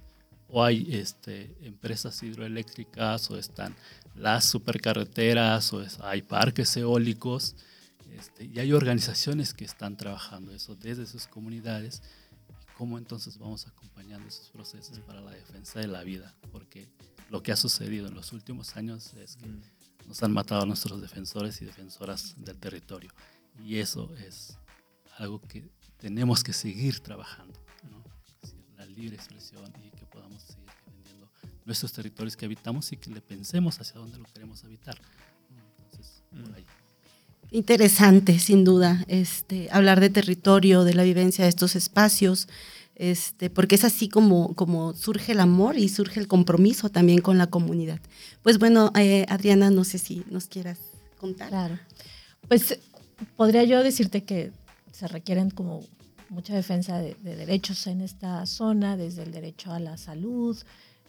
o 0.52 0.64
hay 0.64 0.86
este, 0.90 1.56
empresas 1.62 2.22
hidroeléctricas 2.22 3.30
o 3.30 3.38
están 3.38 3.74
las 4.14 4.44
supercarreteras 4.44 5.72
o 5.72 5.84
hay 6.00 6.22
parques 6.22 6.76
eólicos 6.76 7.56
este, 8.10 8.44
y 8.44 8.58
hay 8.58 8.72
organizaciones 8.72 9.54
que 9.54 9.64
están 9.64 9.96
trabajando 9.96 10.52
eso 10.52 10.74
desde 10.74 11.06
sus 11.06 11.26
comunidades 11.26 12.02
cómo 12.76 12.98
entonces 12.98 13.38
vamos 13.38 13.66
acompañando 13.66 14.28
esos 14.28 14.50
procesos 14.50 14.98
para 15.00 15.20
la 15.20 15.30
defensa 15.30 15.80
de 15.80 15.86
la 15.86 16.02
vida 16.02 16.34
porque 16.52 16.88
lo 17.30 17.42
que 17.42 17.52
ha 17.52 17.56
sucedido 17.56 18.08
en 18.08 18.14
los 18.14 18.32
últimos 18.32 18.76
años 18.76 19.14
es 19.14 19.36
que 19.36 19.46
nos 20.06 20.22
han 20.22 20.32
matado 20.32 20.62
a 20.62 20.66
nuestros 20.66 21.00
defensores 21.00 21.60
y 21.62 21.64
defensoras 21.64 22.34
del 22.38 22.58
territorio 22.58 23.10
y 23.64 23.78
eso 23.78 24.14
es 24.16 24.58
algo 25.18 25.40
que 25.40 25.70
tenemos 25.98 26.42
que 26.42 26.52
seguir 26.52 27.00
trabajando 27.00 27.60
la 28.76 28.86
libre 28.86 29.16
expresión 29.16 29.70
y 29.84 29.90
que 29.90 30.06
podamos 30.06 30.42
seguir 30.42 30.70
nuestros 31.70 31.92
territorios 31.92 32.36
que 32.36 32.46
habitamos 32.46 32.90
y 32.92 32.96
que 32.96 33.10
le 33.10 33.20
pensemos 33.20 33.80
hacia 33.80 34.00
dónde 34.00 34.18
lo 34.18 34.24
queremos 34.24 34.64
habitar. 34.64 34.98
Entonces, 35.84 36.22
por 36.30 36.50
mm. 36.50 36.54
ahí. 36.54 36.66
Interesante, 37.52 38.38
sin 38.38 38.64
duda, 38.64 39.04
este, 39.08 39.68
hablar 39.70 40.00
de 40.00 40.10
territorio, 40.10 40.82
de 40.84 40.94
la 40.94 41.04
vivencia 41.04 41.44
de 41.44 41.48
estos 41.48 41.76
espacios, 41.76 42.48
este, 42.96 43.50
porque 43.50 43.76
es 43.76 43.84
así 43.84 44.08
como, 44.08 44.54
como 44.54 44.94
surge 44.94 45.32
el 45.32 45.40
amor 45.40 45.78
y 45.78 45.88
surge 45.88 46.20
el 46.20 46.26
compromiso 46.26 46.90
también 46.90 47.20
con 47.20 47.38
la 47.38 47.46
comunidad. 47.46 48.00
Pues 48.42 48.58
bueno, 48.58 48.92
eh, 48.96 49.26
Adriana, 49.28 49.70
no 49.70 49.84
sé 49.84 49.98
si 49.98 50.24
nos 50.28 50.46
quieras 50.46 50.78
contar. 51.18 51.48
Claro. 51.48 51.78
Pues 52.48 52.78
podría 53.36 53.64
yo 53.64 53.82
decirte 53.82 54.24
que 54.24 54.52
se 54.92 55.06
requieren 55.08 55.50
como 55.50 55.84
mucha 56.30 56.54
defensa 56.54 56.98
de, 56.98 57.14
derechos 57.22 57.86
en 57.86 58.00
esta 58.00 58.46
zona, 58.46 58.96
desde 58.96 59.22
el 59.22 59.32
derecho 59.32 59.72
a 59.72 59.80
la 59.80 59.96
salud, 59.96 60.56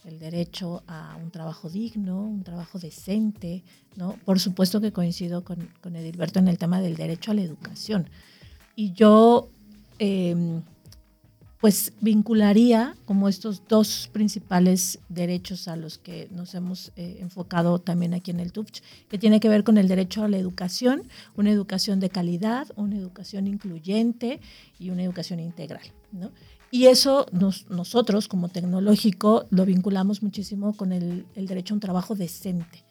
el 0.04 0.18
derecho 0.18 0.82
a 0.86 1.16
un 1.22 1.30
trabajo 1.30 1.68
digno, 1.68 2.22
un 2.22 2.42
trabajo 2.42 2.78
decente, 2.78 3.62
¿no? 3.96 4.16
Por 4.24 4.40
supuesto 4.40 4.80
que 4.80 4.92
coincido 4.92 5.44
con, 5.44 5.68
con 5.80 5.96
Edilberto 5.96 6.38
en 6.38 6.48
el 6.48 6.58
tema 6.58 6.80
del 6.80 6.96
derecho 6.96 7.30
a 7.30 7.34
la 7.34 7.42
educación. 7.42 8.08
Y 8.74 8.92
yo 8.92 9.48
em, 9.98 10.62
pues 11.62 11.92
vincularía 12.00 12.96
como 13.04 13.28
estos 13.28 13.62
dos 13.68 14.10
principales 14.12 14.98
derechos 15.08 15.68
a 15.68 15.76
los 15.76 15.96
que 15.96 16.28
nos 16.32 16.56
hemos 16.56 16.90
eh, 16.96 17.18
enfocado 17.20 17.78
también 17.78 18.14
aquí 18.14 18.32
en 18.32 18.40
el 18.40 18.50
TUFCH, 18.52 18.82
que 19.08 19.16
tiene 19.16 19.38
que 19.38 19.48
ver 19.48 19.62
con 19.62 19.78
el 19.78 19.86
derecho 19.86 20.24
a 20.24 20.28
la 20.28 20.38
educación, 20.38 21.04
una 21.36 21.52
educación 21.52 22.00
de 22.00 22.10
calidad, 22.10 22.66
una 22.74 22.96
educación 22.96 23.46
incluyente 23.46 24.40
y 24.80 24.90
una 24.90 25.04
educación 25.04 25.38
integral. 25.38 25.84
Y 26.74 26.86
eso 26.86 27.26
nosotros 27.68 28.28
como 28.28 28.48
tecnológico 28.48 29.44
lo 29.50 29.66
vinculamos 29.66 30.22
muchísimo 30.22 30.74
con 30.74 30.92
el 30.92 31.26
derecho 31.36 31.74
a 31.74 31.76
un 31.76 31.80
trabajo 31.80 32.14
decente 32.14 32.82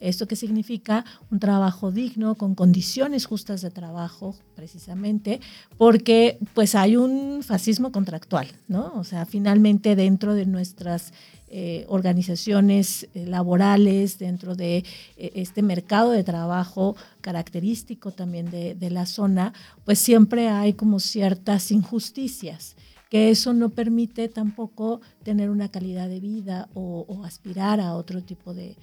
¿Esto 0.00 0.26
qué 0.26 0.34
significa? 0.34 1.04
Un 1.30 1.40
trabajo 1.40 1.92
digno, 1.92 2.36
con 2.36 2.54
condiciones 2.54 3.26
justas 3.26 3.60
de 3.60 3.70
trabajo, 3.70 4.34
precisamente, 4.54 5.40
porque 5.76 6.38
pues 6.54 6.74
hay 6.74 6.96
un 6.96 7.42
fascismo 7.42 7.92
contractual, 7.92 8.48
¿no? 8.66 8.92
O 8.94 9.04
sea, 9.04 9.26
finalmente 9.26 9.94
dentro 9.94 10.34
de 10.34 10.46
nuestras 10.46 11.12
eh, 11.48 11.84
organizaciones 11.88 13.08
eh, 13.14 13.26
laborales, 13.26 14.18
dentro 14.18 14.54
de 14.54 14.84
eh, 15.18 15.32
este 15.34 15.62
mercado 15.62 16.12
de 16.12 16.24
trabajo 16.24 16.96
característico 17.20 18.10
también 18.10 18.50
de, 18.50 18.90
la 18.90 19.04
zona, 19.04 19.52
pues 19.84 19.98
siempre 19.98 20.48
hay 20.48 20.72
como 20.72 20.98
ciertas 20.98 21.70
injusticias 21.72 22.74
que 23.08 23.30
eso 23.30 23.52
no 23.52 23.70
permite 23.70 24.28
tampoco 24.28 25.00
tener 25.22 25.50
una 25.50 25.68
calidad 25.68 26.08
de 26.08 26.20
vida 26.20 26.68
o 26.74 27.22
aspirar 27.24 27.80
a 27.80 27.94
otro 27.94 28.22
tipo 28.22 28.54
de, 28.54 28.76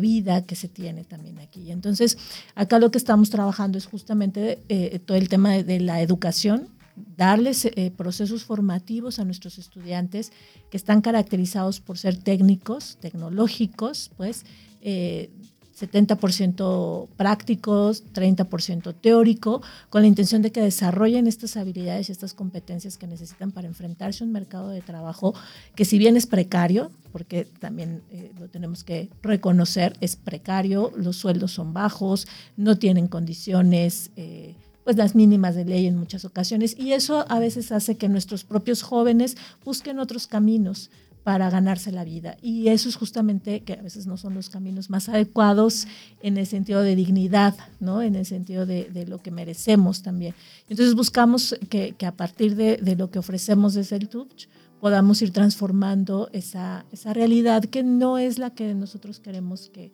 vida 0.00 0.44
que 0.44 0.56
se 0.56 0.68
tiene 0.68 1.04
también 1.04 1.38
aquí. 1.38 1.70
Entonces, 1.70 2.16
acá 2.54 2.78
lo 2.78 2.90
que 2.90 2.98
estamos 2.98 3.30
trabajando 3.30 3.78
es 3.78 3.86
justamente 3.86 4.62
eh, 4.68 4.98
todo 4.98 5.16
el 5.16 5.28
tema 5.28 5.52
de, 5.52 5.80
la 5.80 6.00
educación, 6.00 6.68
darles 7.16 7.64
eh, 7.64 7.92
procesos 7.96 8.44
formativos 8.44 9.18
a 9.18 9.24
nuestros 9.24 9.58
estudiantes 9.58 10.32
que 10.70 10.76
están 10.76 11.00
caracterizados 11.00 11.80
por 11.80 11.98
ser 11.98 12.16
técnicos, 12.16 12.98
tecnológicos, 13.00 14.10
pues, 14.16 14.44
eh, 14.80 15.30
70% 15.78 17.08
prácticos, 17.16 18.04
30% 18.12 18.94
teórico, 19.00 19.62
con 19.90 20.02
la 20.02 20.08
intención 20.08 20.42
de 20.42 20.52
que 20.52 20.60
desarrollen 20.60 21.26
estas 21.26 21.56
habilidades 21.56 22.08
y 22.08 22.12
estas 22.12 22.34
competencias 22.34 22.98
que 22.98 23.06
necesitan 23.06 23.52
para 23.52 23.68
enfrentarse 23.68 24.22
a 24.22 24.26
un 24.26 24.32
mercado 24.32 24.68
de 24.68 24.80
trabajo 24.82 25.34
que 25.74 25.84
si 25.84 25.98
bien 25.98 26.16
es 26.16 26.26
precario, 26.26 26.90
porque 27.10 27.44
también 27.44 28.02
eh, 28.10 28.32
lo 28.38 28.48
tenemos 28.48 28.84
que 28.84 29.08
reconocer, 29.22 29.96
es 30.00 30.16
precario, 30.16 30.92
los 30.96 31.16
sueldos 31.16 31.52
son 31.52 31.72
bajos, 31.72 32.26
no 32.56 32.78
tienen 32.78 33.08
condiciones. 33.08 34.10
Eh, 34.16 34.54
pues 34.84 34.96
las 34.96 35.14
mínimas 35.14 35.54
de 35.54 35.64
ley 35.64 35.86
en 35.86 35.96
muchas 35.96 36.24
ocasiones 36.24 36.76
y 36.76 36.92
eso 36.92 37.24
a 37.28 37.38
veces 37.38 37.70
hace 37.70 37.96
que 37.96 38.08
nuestros 38.08 38.42
propios 38.42 38.82
jóvenes 38.82 39.36
busquen 39.64 40.00
otros 40.00 40.26
caminos 40.26 40.90
para 41.24 41.50
ganarse 41.50 41.92
la 41.92 42.04
vida. 42.04 42.36
Y 42.42 42.68
eso 42.68 42.88
es 42.88 42.96
justamente 42.96 43.60
que 43.60 43.74
a 43.74 43.82
veces 43.82 44.06
no 44.06 44.16
son 44.16 44.34
los 44.34 44.50
caminos 44.50 44.90
más 44.90 45.08
adecuados 45.08 45.86
en 46.20 46.36
el 46.36 46.46
sentido 46.46 46.82
de 46.82 46.96
dignidad, 46.96 47.54
¿no? 47.80 48.02
en 48.02 48.16
el 48.16 48.26
sentido 48.26 48.66
de, 48.66 49.06
lo 49.06 49.18
que 49.18 49.30
merecemos 49.30 50.02
también. 50.02 50.34
Entonces 50.68 50.94
buscamos 50.94 51.56
que, 51.68 51.94
a 52.04 52.12
partir 52.12 52.56
de, 52.56 52.96
lo 52.96 53.10
que 53.10 53.18
ofrecemos 53.18 53.74
desde 53.74 53.96
el 53.96 54.08
Touch 54.08 54.46
podamos 54.80 55.22
ir 55.22 55.32
transformando 55.32 56.28
esa, 56.32 56.84
esa, 56.90 57.12
realidad 57.12 57.64
que 57.64 57.84
no 57.84 58.18
es 58.18 58.38
la 58.38 58.50
que 58.50 58.74
nosotros 58.74 59.20
queremos 59.20 59.70
que, 59.70 59.92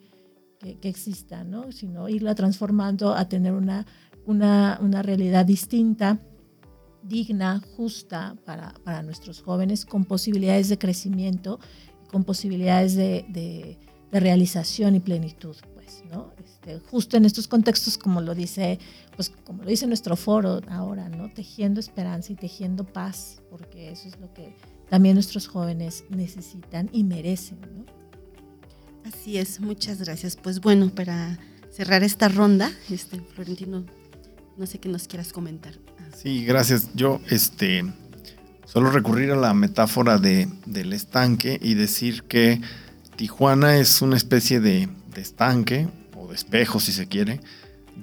que, 0.59 0.89
exista, 0.89 1.43
¿no? 1.43 1.71
sino 1.71 2.09
irla 2.09 2.33
transformando 2.33 3.13
a 3.13 3.29
tener 3.29 3.53
una, 3.53 3.85
una, 4.25 4.79
una 4.81 5.03
realidad 5.03 5.45
distinta 5.45 6.19
digna, 7.03 7.61
justa 7.75 8.35
para, 8.45 8.73
para, 8.83 9.01
nuestros 9.03 9.41
jóvenes, 9.41 9.85
con 9.85 10.05
posibilidades 10.05 10.69
de 10.69 10.77
crecimiento, 10.77 11.59
con 12.11 12.23
posibilidades 12.23 12.95
de, 12.95 13.25
de, 13.29 13.77
realización 14.11 14.95
y 14.95 14.99
plenitud. 14.99 15.55
Pues. 15.73 16.03
¿no? 16.11 16.33
Este, 16.43 16.79
justo 16.79 17.17
en 17.17 17.25
estos 17.25 17.47
contextos, 17.47 17.97
como 17.97 18.21
lo 18.21 18.35
dice, 18.35 18.79
pues 19.15 19.31
como 19.45 19.63
lo 19.63 19.69
dice 19.69 19.87
nuestro 19.87 20.15
foro 20.15 20.61
ahora, 20.69 21.09
¿no? 21.09 21.31
Tejiendo 21.31 21.79
esperanza 21.79 22.33
y 22.33 22.35
tejiendo 22.35 22.85
paz, 22.85 23.41
porque 23.49 23.91
eso 23.91 24.07
es 24.07 24.19
lo 24.19 24.33
que 24.33 24.55
también 24.89 25.15
nuestros 25.15 25.47
jóvenes 25.47 26.03
necesitan 26.09 26.89
y 26.91 27.03
merecen. 27.03 27.59
Así 29.05 29.37
es, 29.37 29.59
muchas 29.59 29.99
gracias. 29.99 30.35
Pues 30.35 30.59
bueno, 30.59 30.89
para 30.89 31.39
cerrar 31.71 32.03
esta 32.03 32.27
ronda, 32.27 32.71
este 32.89 33.19
Florentino, 33.21 33.85
no 34.59 34.65
sé 34.65 34.79
qué 34.79 34.89
nos 34.89 35.07
quieras 35.07 35.31
comentar. 35.31 35.73
Sí, 36.21 36.43
gracias. 36.43 36.89
Yo, 36.93 37.21
este, 37.29 37.85
solo 38.65 38.91
recurrir 38.91 39.31
a 39.31 39.37
la 39.37 39.53
metáfora 39.53 40.17
de, 40.17 40.49
del 40.65 40.91
estanque 40.91 41.57
y 41.61 41.75
decir 41.75 42.23
que 42.23 42.61
Tijuana 43.15 43.77
es 43.77 44.01
una 44.01 44.17
especie 44.17 44.59
de, 44.59 44.89
estanque 45.15 45.87
o 46.15 46.27
de 46.29 46.35
espejo, 46.35 46.79
si 46.79 46.93
se 46.93 47.07
quiere, 47.07 47.41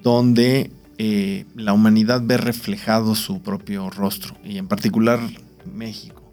donde 0.02 0.70
eh, 0.98 1.46
la 1.54 1.72
humanidad 1.72 2.20
ve 2.22 2.36
reflejado 2.36 3.14
su 3.14 3.40
propio 3.40 3.88
rostro 3.88 4.36
y 4.44 4.58
en 4.58 4.68
particular 4.68 5.20
México. 5.64 6.30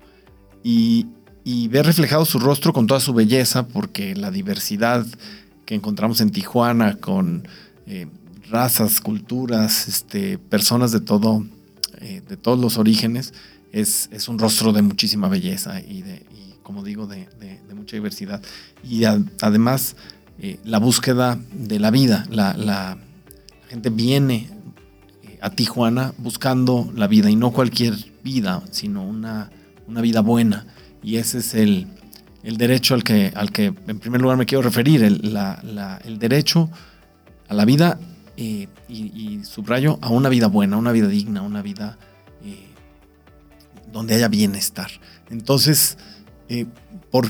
Y, 0.63 1.07
y 1.43 1.67
ve 1.67 1.83
reflejado 1.83 2.25
su 2.25 2.39
rostro 2.39 2.73
con 2.73 2.87
toda 2.87 2.99
su 2.99 3.13
belleza 3.13 3.67
porque 3.67 4.15
la 4.15 4.31
diversidad 4.31 5.05
que 5.65 5.75
encontramos 5.75 6.19
en 6.19 6.31
Tijuana 6.31 6.95
con 6.97 7.47
eh, 7.87 8.07
razas, 8.49 9.01
culturas, 9.01 9.87
este, 9.87 10.37
personas 10.37 10.91
de 10.91 11.01
todo, 11.01 11.45
eh, 11.99 12.21
de 12.27 12.37
todos 12.37 12.59
los 12.59 12.77
orígenes, 12.77 13.33
es, 13.71 14.09
es, 14.11 14.27
un 14.27 14.37
rostro 14.37 14.71
de 14.71 14.81
muchísima 14.81 15.27
belleza 15.27 15.81
y, 15.81 16.03
de, 16.03 16.25
como 16.61 16.83
digo, 16.83 17.07
de, 17.07 17.27
mucha 17.75 17.97
diversidad. 17.97 18.41
Y 18.83 19.03
además, 19.03 19.95
eh, 20.39 20.59
la 20.63 20.77
búsqueda 20.77 21.37
de 21.51 21.79
la 21.79 21.91
vida. 21.91 22.25
La, 22.29 22.97
gente 23.69 23.89
viene 23.89 24.49
a 25.41 25.49
Tijuana 25.49 26.13
buscando 26.19 26.91
la 26.95 27.07
vida 27.07 27.31
y 27.31 27.35
no 27.35 27.51
cualquier 27.51 27.95
vida, 28.23 28.61
sino 28.69 29.03
una, 29.03 29.49
una 29.87 30.01
vida 30.01 30.21
buena. 30.21 30.67
Y 31.01 31.17
ese 31.17 31.39
es 31.39 31.55
el, 31.55 31.87
el 32.43 32.57
derecho 32.57 32.93
al 32.93 33.03
que, 33.03 33.31
al 33.33 33.51
que 33.51 33.73
en 33.87 33.99
primer 33.99 34.21
lugar 34.21 34.37
me 34.37 34.45
quiero 34.45 34.61
referir, 34.61 35.03
el, 35.03 35.35
el 36.05 36.19
derecho 36.19 36.69
a 37.47 37.53
la 37.55 37.65
vida 37.65 37.99
eh, 38.37 38.67
y, 38.87 39.43
subrayo 39.43 39.99
a 40.01 40.09
una 40.09 40.29
vida 40.29 40.47
buena, 40.47 40.77
una 40.77 40.91
vida 40.91 41.07
digna, 41.07 41.41
una 41.41 41.61
vida 41.61 41.97
eh, 42.43 42.67
donde 43.91 44.15
haya 44.15 44.27
bienestar. 44.27 44.89
Entonces, 45.29 45.97
eh, 46.49 46.65
por 47.11 47.27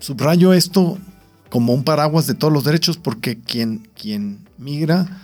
subrayo 0.00 0.52
esto 0.52 0.98
como 1.50 1.72
un 1.72 1.84
paraguas 1.84 2.26
de 2.26 2.34
todos 2.34 2.52
los 2.52 2.64
derechos 2.64 2.96
porque 2.96 3.38
quien, 3.38 3.88
quien 3.94 4.46
migra 4.58 5.22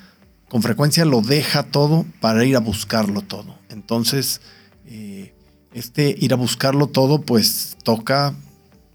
con 0.48 0.62
frecuencia 0.62 1.04
lo 1.04 1.20
deja 1.20 1.62
todo 1.64 2.06
para 2.20 2.44
ir 2.44 2.56
a 2.56 2.60
buscarlo 2.60 3.22
todo. 3.22 3.58
Entonces, 3.68 4.40
este 5.72 6.14
ir 6.18 6.32
a 6.32 6.36
buscarlo 6.36 6.86
todo 6.86 7.20
pues 7.20 7.76
toca 7.84 8.34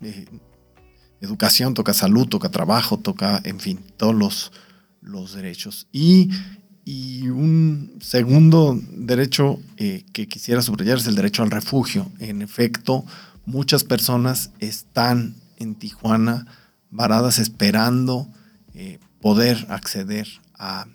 eh, 0.02 0.26
educación, 1.22 1.74
toca 1.74 1.94
salud, 1.94 2.28
toca 2.28 2.50
trabajo, 2.50 2.98
toca, 2.98 3.42
en 3.46 3.60
fin, 3.60 3.80
todos 3.96 4.14
los, 4.14 4.52
los 5.04 5.34
derechos. 5.34 5.88
Y, 5.92 6.30
un 7.30 7.98
segundo 8.02 8.78
derecho 8.92 9.58
eh, 9.78 10.04
que 10.12 10.28
quisiera 10.28 10.62
subrayar 10.62 10.98
es 10.98 11.08
el 11.08 11.16
derecho 11.16 11.42
al 11.42 11.52
refugio. 11.52 12.12
En 12.20 12.42
efecto, 12.42 13.06
muchas 13.46 13.86
personas 13.86 14.52
están 14.60 15.36
en 15.58 15.76
Tijuana 15.76 16.46
varadas 16.92 17.40
esperando 17.40 18.28
eh, 18.74 19.00
poder 19.22 19.66
acceder 19.70 20.28
a, 20.56 20.86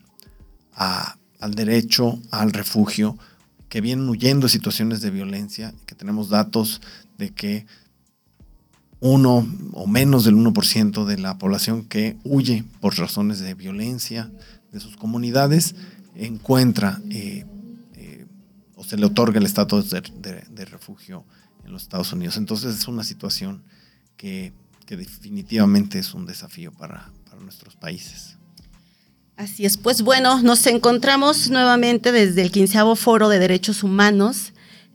al 1.40 1.54
derecho 1.54 2.20
al 2.30 2.52
refugio, 2.52 3.16
que 3.70 3.80
vienen 3.80 4.08
huyendo 4.08 4.46
de 4.46 4.52
situaciones 4.52 5.00
de 5.00 5.10
violencia, 5.10 5.74
que 5.86 5.94
tenemos 5.94 6.28
datos 6.28 6.80
de 7.16 7.30
que 7.30 7.66
uno 9.00 9.46
o 9.72 9.86
menos 9.86 10.24
del 10.24 10.34
1% 10.34 11.04
de 11.04 11.18
la 11.18 11.38
población 11.38 11.84
que 11.84 12.16
huye 12.24 12.64
por 12.80 12.98
razones 12.98 13.38
de 13.38 13.54
violencia 13.54 14.30
de 14.72 14.80
sus 14.80 14.96
comunidades 14.96 15.74
encuentra 16.16 17.00
eh, 17.10 17.44
eh, 17.94 18.26
o 18.74 18.82
se 18.82 18.96
le 18.96 19.06
otorga 19.06 19.38
el 19.38 19.46
estatus 19.46 19.90
de, 19.90 20.64
refugio 20.64 21.24
en 21.64 21.72
los 21.72 21.82
Estados 21.82 22.12
Unidos. 22.12 22.36
Entonces 22.36 22.76
es 22.76 22.88
una 22.88 23.04
situación 23.04 23.62
que, 24.16 24.52
definitivamente 24.88 25.98
es 25.98 26.14
un 26.14 26.24
desafío 26.24 26.72
para, 26.72 27.10
nuestros 27.42 27.76
países. 27.76 28.36
Así 29.36 29.64
es, 29.64 29.76
pues 29.76 30.02
bueno, 30.02 30.42
nos 30.42 30.66
encontramos 30.66 31.50
nuevamente 31.50 32.10
desde 32.10 32.42
el 32.42 32.50
15 32.50 32.96
Foro 32.96 33.28
de 33.28 33.38
Derechos 33.38 33.84
Humanos, 33.84 34.52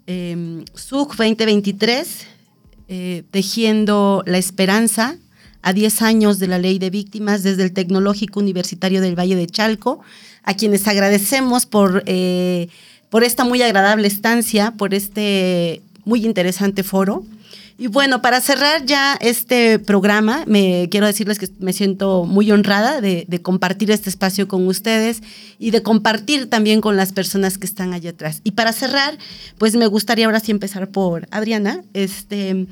eh, 0.07 0.65
SUC 0.73 1.15
2023 1.15 2.32
eh, 2.87 3.23
tejiendo 3.31 4.23
la 4.25 4.37
esperanza 4.37 5.17
a 5.61 5.73
10 5.73 6.01
años 6.01 6.39
de 6.39 6.47
la 6.47 6.59
ley 6.59 6.77
de 6.77 6.89
víctimas 6.89 7.41
desde 7.43 7.63
el 7.63 7.71
Tecnológico 7.71 8.39
Universitario 8.39 9.01
del 9.01 9.17
Valle 9.17 9.35
de 9.35 9.47
Chalco, 9.47 10.01
a 10.43 10.53
quienes 10.55 10.87
agradecemos 10.87 11.65
por, 11.65 12.03
eh, 12.05 12.67
por 13.09 13.23
esta 13.23 13.45
muy 13.45 13.61
agradable 13.61 14.07
estancia, 14.07 14.71
por 14.71 14.93
este 14.93 15.81
muy 16.05 16.25
interesante 16.25 16.83
foro. 16.83 17.23
Y 17.77 17.87
bueno, 17.87 18.21
para 18.21 18.39
cerrar 18.39 18.85
ya 18.85 19.17
este 19.19 19.79
programa, 19.79 20.43
me 20.45 20.87
quiero 20.91 21.07
decirles 21.07 21.39
que 21.39 21.49
me 21.59 21.73
siento 21.73 22.25
muy 22.25 22.51
honrada 22.51 23.01
de, 23.01 23.25
compartir 23.41 23.89
este 23.91 24.09
espacio 24.09 24.47
con 24.47 24.67
ustedes 24.67 25.21
y 25.57 25.71
de 25.71 25.81
compartir 25.81 26.49
también 26.49 26.81
con 26.81 26.95
las 26.95 27.13
personas 27.13 27.57
que 27.57 27.65
están 27.65 27.93
allá 27.93 28.11
atrás. 28.11 28.41
Y 28.43 28.51
para 28.51 28.73
cerrar, 28.73 29.17
pues 29.57 29.75
me 29.75 29.87
gustaría 29.87 30.25
ahora 30.25 30.39
sí 30.39 30.51
empezar 30.51 30.89
por 30.89 31.27
Adriana. 31.31 31.83
Este, 31.93 32.67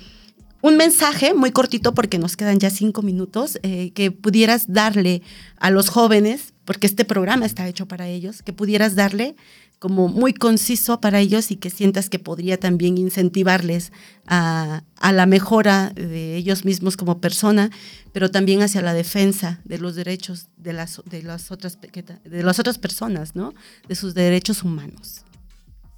un 0.61 0.77
mensaje 0.77 1.33
muy 1.33 1.51
cortito 1.51 1.93
porque 1.93 2.19
nos 2.19 2.37
quedan 2.37 2.59
ya 2.59 2.69
cinco 2.69 3.01
minutos 3.01 3.59
eh, 3.63 3.91
que 3.93 4.11
pudieras 4.11 4.71
darle 4.71 5.23
a 5.57 5.71
los 5.71 5.89
jóvenes, 5.89 6.53
porque 6.63 6.85
este 6.85 7.05
programa 7.05 7.47
está 7.47 7.67
hecho 7.67 7.87
para 7.87 8.07
ellos, 8.07 8.43
que 8.43 8.53
pudieras 8.53 8.95
darle 8.95 9.35
como 9.81 10.09
muy 10.09 10.35
conciso 10.35 11.01
para 11.01 11.19
ellos 11.19 11.49
y 11.49 11.55
que 11.55 11.71
sientas 11.71 12.07
que 12.07 12.19
podría 12.19 12.59
también 12.59 12.99
incentivarles 12.99 13.91
a, 14.27 14.83
la 15.01 15.25
mejora 15.25 15.89
de 15.95 16.35
ellos 16.35 16.65
mismos 16.65 16.97
como 16.97 17.19
persona, 17.19 17.71
pero 18.13 18.29
también 18.29 18.61
hacia 18.61 18.83
la 18.83 18.93
defensa 18.93 19.59
de 19.65 19.79
los 19.79 19.95
derechos 19.95 20.49
de 20.55 20.73
las, 20.73 21.01
de 21.09 21.23
las, 21.23 21.49
otras, 21.49 21.79
de 21.81 22.43
las 22.43 22.59
otras 22.59 22.77
personas, 22.77 23.35
¿no? 23.35 23.55
De 23.87 23.95
sus 23.95 24.13
derechos 24.13 24.61
humanos. 24.61 25.25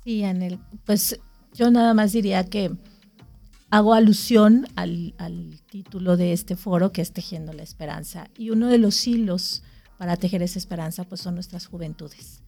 Sí, 0.06 0.24
Anel, 0.24 0.60
pues 0.86 1.19
yo 1.54 1.69
nada 1.69 1.93
más 1.93 2.13
diría 2.13 2.46
que 2.46 2.72
hago 3.69 3.96
alusión 3.96 4.65
al, 4.78 5.13
al 5.17 5.60
título 5.69 6.15
de 6.15 6.32
este 6.32 6.56
foro 6.56 6.93
que 6.93 7.02
es 7.02 7.12
Tejiendo 7.12 7.52
la 7.52 7.63
Esperanza. 7.63 8.30
Y 8.38 8.52
uno 8.52 8.69
de 8.69 8.78
los 8.78 9.06
hilos 9.06 9.62
para 9.98 10.15
tejer 10.15 10.41
esa 10.41 10.58
esperanza 10.58 11.04
pues 11.04 11.19
son 11.19 11.36
nuestras 11.36 11.65
juventudes 11.65 12.43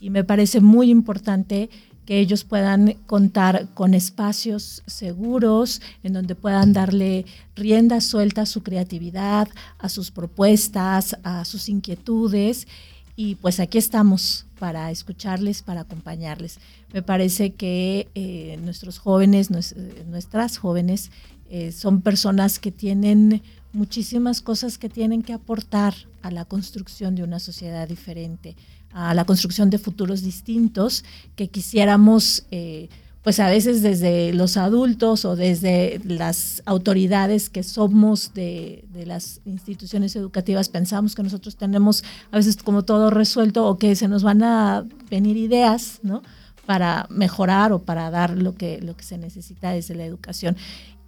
y 0.00 0.10
me 0.10 0.24
parece 0.24 0.60
muy 0.60 0.90
importante 0.90 1.70
que 2.08 2.20
ellos 2.20 2.44
puedan 2.44 2.94
contar 3.04 3.68
con 3.74 3.92
espacios 3.92 4.82
seguros 4.86 5.82
en 6.02 6.14
donde 6.14 6.34
puedan 6.34 6.72
darle 6.72 7.26
rienda 7.54 8.00
suelta 8.00 8.42
a 8.42 8.46
su 8.46 8.62
creatividad, 8.62 9.46
a 9.78 9.90
sus 9.90 10.10
propuestas, 10.10 11.18
a 11.22 11.44
sus 11.44 11.68
inquietudes. 11.68 12.66
Y 13.14 13.34
pues 13.34 13.60
aquí 13.60 13.76
estamos 13.76 14.46
para 14.58 14.90
escucharles, 14.90 15.60
para 15.60 15.82
acompañarles. 15.82 16.60
Me 16.94 17.02
parece 17.02 17.52
que 17.52 18.08
eh, 18.14 18.58
nuestros 18.62 18.98
jóvenes, 18.98 19.50
nuestras 19.50 20.56
jóvenes, 20.56 21.10
eh, 21.50 21.72
son 21.72 22.00
personas 22.00 22.58
que 22.58 22.72
tienen 22.72 23.42
muchísimas 23.74 24.40
cosas 24.40 24.78
que 24.78 24.88
tienen 24.88 25.22
que 25.22 25.34
aportar 25.34 25.94
a 26.22 26.30
la 26.30 26.46
construcción 26.46 27.14
de 27.14 27.22
una 27.22 27.38
sociedad 27.38 27.86
diferente 27.86 28.56
a 28.92 29.14
la 29.14 29.24
construcción 29.24 29.70
de 29.70 29.78
futuros 29.78 30.22
distintos 30.22 31.04
que 31.36 31.48
quisiéramos, 31.48 32.44
eh, 32.50 32.88
pues 33.22 33.40
a 33.40 33.48
veces 33.48 33.82
desde 33.82 34.32
los 34.32 34.56
adultos 34.56 35.24
o 35.24 35.36
desde 35.36 36.00
las 36.04 36.62
autoridades 36.64 37.50
que 37.50 37.62
somos 37.62 38.32
de, 38.34 38.84
las 39.06 39.40
instituciones 39.44 40.16
educativas, 40.16 40.68
pensamos 40.68 41.14
que 41.14 41.22
nosotros 41.22 41.56
tenemos 41.56 42.04
a 42.30 42.36
veces 42.36 42.56
como 42.56 42.84
todo 42.84 43.10
resuelto 43.10 43.66
o 43.66 43.78
que 43.78 43.96
se 43.96 44.08
nos 44.08 44.22
van 44.22 44.42
a 44.42 44.86
venir 45.10 45.36
ideas, 45.36 46.00
¿no? 46.02 46.22
para 46.64 47.06
mejorar 47.08 47.72
o 47.72 47.82
para 47.82 48.10
dar 48.10 48.36
lo 48.36 48.54
que, 48.54 48.80
lo 48.82 48.94
que 48.94 49.02
se 49.02 49.16
necesita 49.16 49.70
desde 49.70 49.94
la 49.94 50.04
educación. 50.04 50.56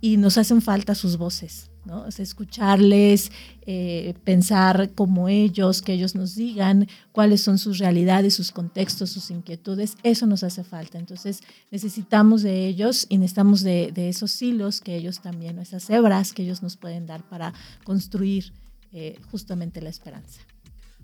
Y 0.01 0.17
nos 0.17 0.39
hacen 0.39 0.63
falta 0.63 0.95
sus 0.95 1.19
voces, 1.19 1.70
¿no? 1.85 2.07
escucharles, 2.07 3.33
eh, 3.63 4.15
pensar 4.25 4.91
como 4.95 5.29
ellos, 5.29 5.83
que 5.83 5.93
ellos 5.93 6.15
nos 6.15 6.35
digan 6.35 6.89
cuáles 7.13 7.41
son 7.41 7.59
sus 7.59 7.79
realidades, 7.79 8.35
sus 8.35 8.53
contextos, 8.53 9.11
sus 9.11 9.31
inquietudes, 9.31 9.97
eso 10.03 10.27
nos 10.27 10.43
hace 10.43 10.65
falta. 10.65 10.99
Entonces 10.99 11.41
necesitamos 11.71 12.43
de 12.43 12.67
ellos 12.67 13.07
y 13.09 13.19
necesitamos 13.19 13.63
de, 13.63 13.93
esos 13.97 14.41
hilos 14.43 14.81
que 14.81 14.97
ellos 14.97 15.21
también, 15.21 15.59
esas 15.59 15.89
hebras 15.91 16.33
que 16.33 16.43
ellos 16.43 16.63
nos 16.63 16.77
pueden 16.77 17.07
dar 17.07 17.23
para 17.29 17.53
construir 17.85 18.53
eh, 18.93 19.19
justamente 19.31 19.81
la 19.81 19.91
esperanza. 19.91 20.41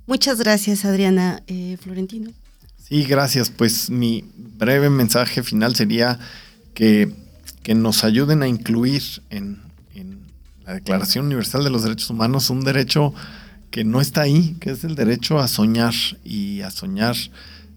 Muchas 0.07 0.39
gracias, 0.39 0.85
Adriana 0.85 1.43
eh, 1.47 1.77
Florentino. 1.81 2.31
Sí, 2.89 3.03
gracias. 3.03 3.51
Pues 3.51 3.91
mi 3.91 4.25
breve 4.37 4.89
mensaje 4.91 5.43
final 5.43 5.75
sería 5.75 6.21
que, 6.75 7.13
nos 7.75 8.05
ayuden 8.05 8.45
a 8.45 8.49
incluir 8.49 9.03
en, 9.31 9.61
la 10.67 10.75
Declaración 10.75 11.27
Universal 11.27 11.63
de 11.63 11.71
los 11.71 11.85
Derechos 11.85 12.11
Humanos 12.11 12.51
un 12.51 12.65
derecho 12.65 13.15
que 13.71 13.85
no 13.85 14.01
está 14.01 14.23
ahí, 14.23 14.57
que 14.61 14.71
es 14.71 14.85
el 14.85 14.97
derecho 14.97 15.39
a 15.39 15.49
soñar 15.49 15.95
y 16.25 16.61
a 16.63 16.71
soñar 16.71 17.17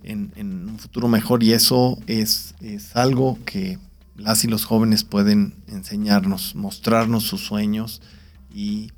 en, 0.04 0.32
un 0.38 0.80
futuro 0.80 1.08
mejor. 1.08 1.44
Y 1.44 1.54
eso 1.54 2.00
es, 2.08 2.56
es 2.62 2.96
algo 2.96 3.38
que 3.46 3.78
las 4.16 4.44
y 4.44 4.48
los 4.48 4.66
jóvenes 4.66 5.04
pueden 5.04 5.54
enseñarnos, 5.68 6.56
mostrarnos 6.56 7.24
sus 7.24 7.42
sueños 7.42 8.02
y, 8.54 8.92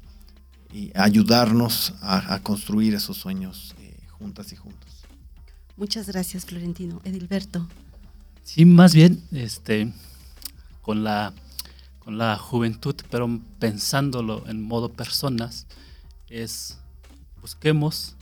ayudarnos 0.95 1.93
a, 2.01 2.39
construir 2.39 2.95
esos 2.95 3.17
sueños 3.17 3.75
eh, 3.81 3.93
juntas 4.07 4.53
y 4.53 4.55
juntos. 4.55 4.89
Muchas 5.75 6.07
gracias, 6.07 6.45
Florentino. 6.45 7.01
Edilberto. 7.03 7.67
Sí, 8.43 8.63
más 8.63 8.95
bien, 8.95 9.21
este, 9.33 9.91
con 10.81 11.03
la, 11.03 11.33
con 12.03 12.17
la 12.17 12.37
juventud, 12.37 12.95
pero 13.09 13.39
pensándolo 13.59 14.47
en 14.47 14.61
modo 14.61 14.89
personas, 14.89 15.67
es 16.27 16.79
busquemos 17.41 18.15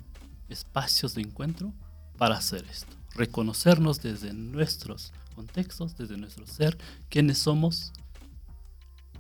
espacios 0.50 1.16
de 1.16 1.22
encuentro 1.22 1.74
para 2.18 2.38
hacer 2.38 2.66
esto. 2.70 2.96
Reconocernos 3.16 4.02
desde 4.02 4.34
nuestros 4.34 5.14
contextos, 5.36 5.96
desde 5.98 6.18
nuestro 6.18 6.46
ser, 6.46 6.78
quiénes 7.10 7.38
somos, 7.38 7.92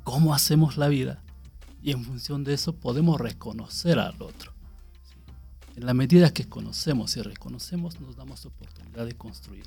cómo 0.04 0.34
hacemos 0.34 0.78
la 0.78 0.88
vida 0.88 1.22
y 1.82 1.92
en 1.92 2.04
función 2.04 2.44
de 2.44 2.54
eso 2.54 2.74
podemos 2.74 3.20
reconocer 3.20 4.00
al 4.00 4.22
otro. 4.22 4.54
En 5.76 5.86
la 5.86 5.94
medida 5.94 6.34
que 6.34 6.48
conocemos 6.48 7.16
y 7.16 7.22
reconocemos, 7.22 8.02
nos 8.02 8.18
damos 8.18 8.46
oportunidad 8.46 9.06
de 9.06 9.16
construir. 9.16 9.66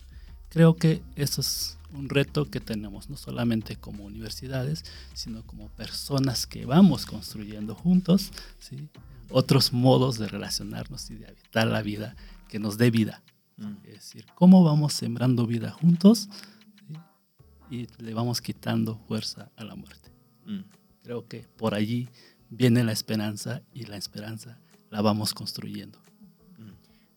Creo 0.50 0.76
que 0.76 1.02
eso 1.16 1.40
es 1.40 1.78
un 1.94 2.08
reto 2.08 2.50
que 2.50 2.60
tenemos, 2.60 3.10
no 3.10 3.16
solamente 3.16 3.76
como 3.76 4.04
universidades, 4.04 4.84
sino 5.14 5.44
como 5.46 5.68
personas 5.70 6.46
que 6.46 6.64
vamos 6.66 7.06
construyendo 7.06 7.74
juntos, 7.74 8.32
¿sí? 8.58 8.88
otros 9.30 9.72
modos 9.72 10.18
de 10.18 10.28
relacionarnos 10.28 11.10
y 11.10 11.14
de 11.14 11.26
habitar 11.26 11.66
la 11.66 11.82
vida 11.82 12.16
que 12.48 12.58
nos 12.58 12.78
dé 12.78 12.90
vida. 12.90 13.22
Mm. 13.56 13.76
Es 13.84 13.94
decir, 13.94 14.26
cómo 14.34 14.64
vamos 14.64 14.92
sembrando 14.92 15.46
vida 15.46 15.70
juntos 15.70 16.28
y 17.70 17.86
le 17.98 18.12
vamos 18.12 18.40
quitando 18.40 18.98
fuerza 19.08 19.50
a 19.56 19.64
la 19.64 19.74
muerte. 19.74 20.10
Mm. 20.46 20.60
Creo 21.02 21.26
que 21.26 21.48
por 21.56 21.74
allí 21.74 22.08
viene 22.50 22.84
la 22.84 22.92
esperanza 22.92 23.62
y 23.72 23.86
la 23.86 23.96
esperanza 23.96 24.58
la 24.90 25.00
vamos 25.00 25.32
construyendo. 25.32 25.98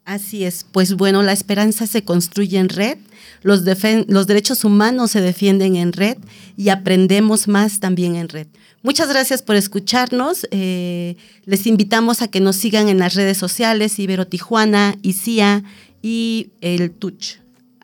Así 0.06 0.46
es, 0.46 0.68
pues 0.72 0.94
bueno, 0.94 1.24
la 1.24 1.34
esperanza 1.34 1.88
se 1.88 2.04
construye 2.04 2.60
en 2.60 2.70
red, 2.70 3.00
los, 3.42 3.64
los, 4.08 4.28
derechos 4.28 4.64
humanos 4.64 5.12
se 5.12 5.20
defienden 5.20 5.76
en 5.76 5.94
red 5.94 6.18
y 6.56 6.70
aprendemos 6.70 7.48
más 7.48 7.80
también 7.80 8.16
en 8.16 8.30
red. 8.30 8.46
Muchas 8.84 9.10
gracias 9.10 9.42
por 9.42 9.56
escucharnos. 9.56 10.48
Eh, 10.52 11.18
les 11.46 11.66
invitamos 11.66 12.22
a 12.22 12.28
que 12.28 12.40
nos 12.40 12.56
sigan 12.56 12.88
en 12.88 13.00
las 13.00 13.16
redes 13.16 13.40
sociales, 13.40 13.98
Ibero 13.98 14.28
Tijuana, 14.28 14.96
ICIA 15.02 15.64
y 16.04 16.52
el 16.62 16.92
Tuch. 16.92 17.38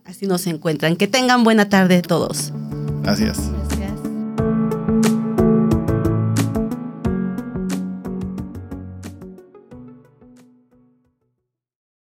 Así 0.05 0.27
nos 0.27 0.45
encuentran. 0.45 0.97
Que 0.97 1.07
tengan 1.07 1.43
buena 1.43 1.69
tarde 1.69 2.03
todos. 2.03 2.53
Gracias. 3.01 3.39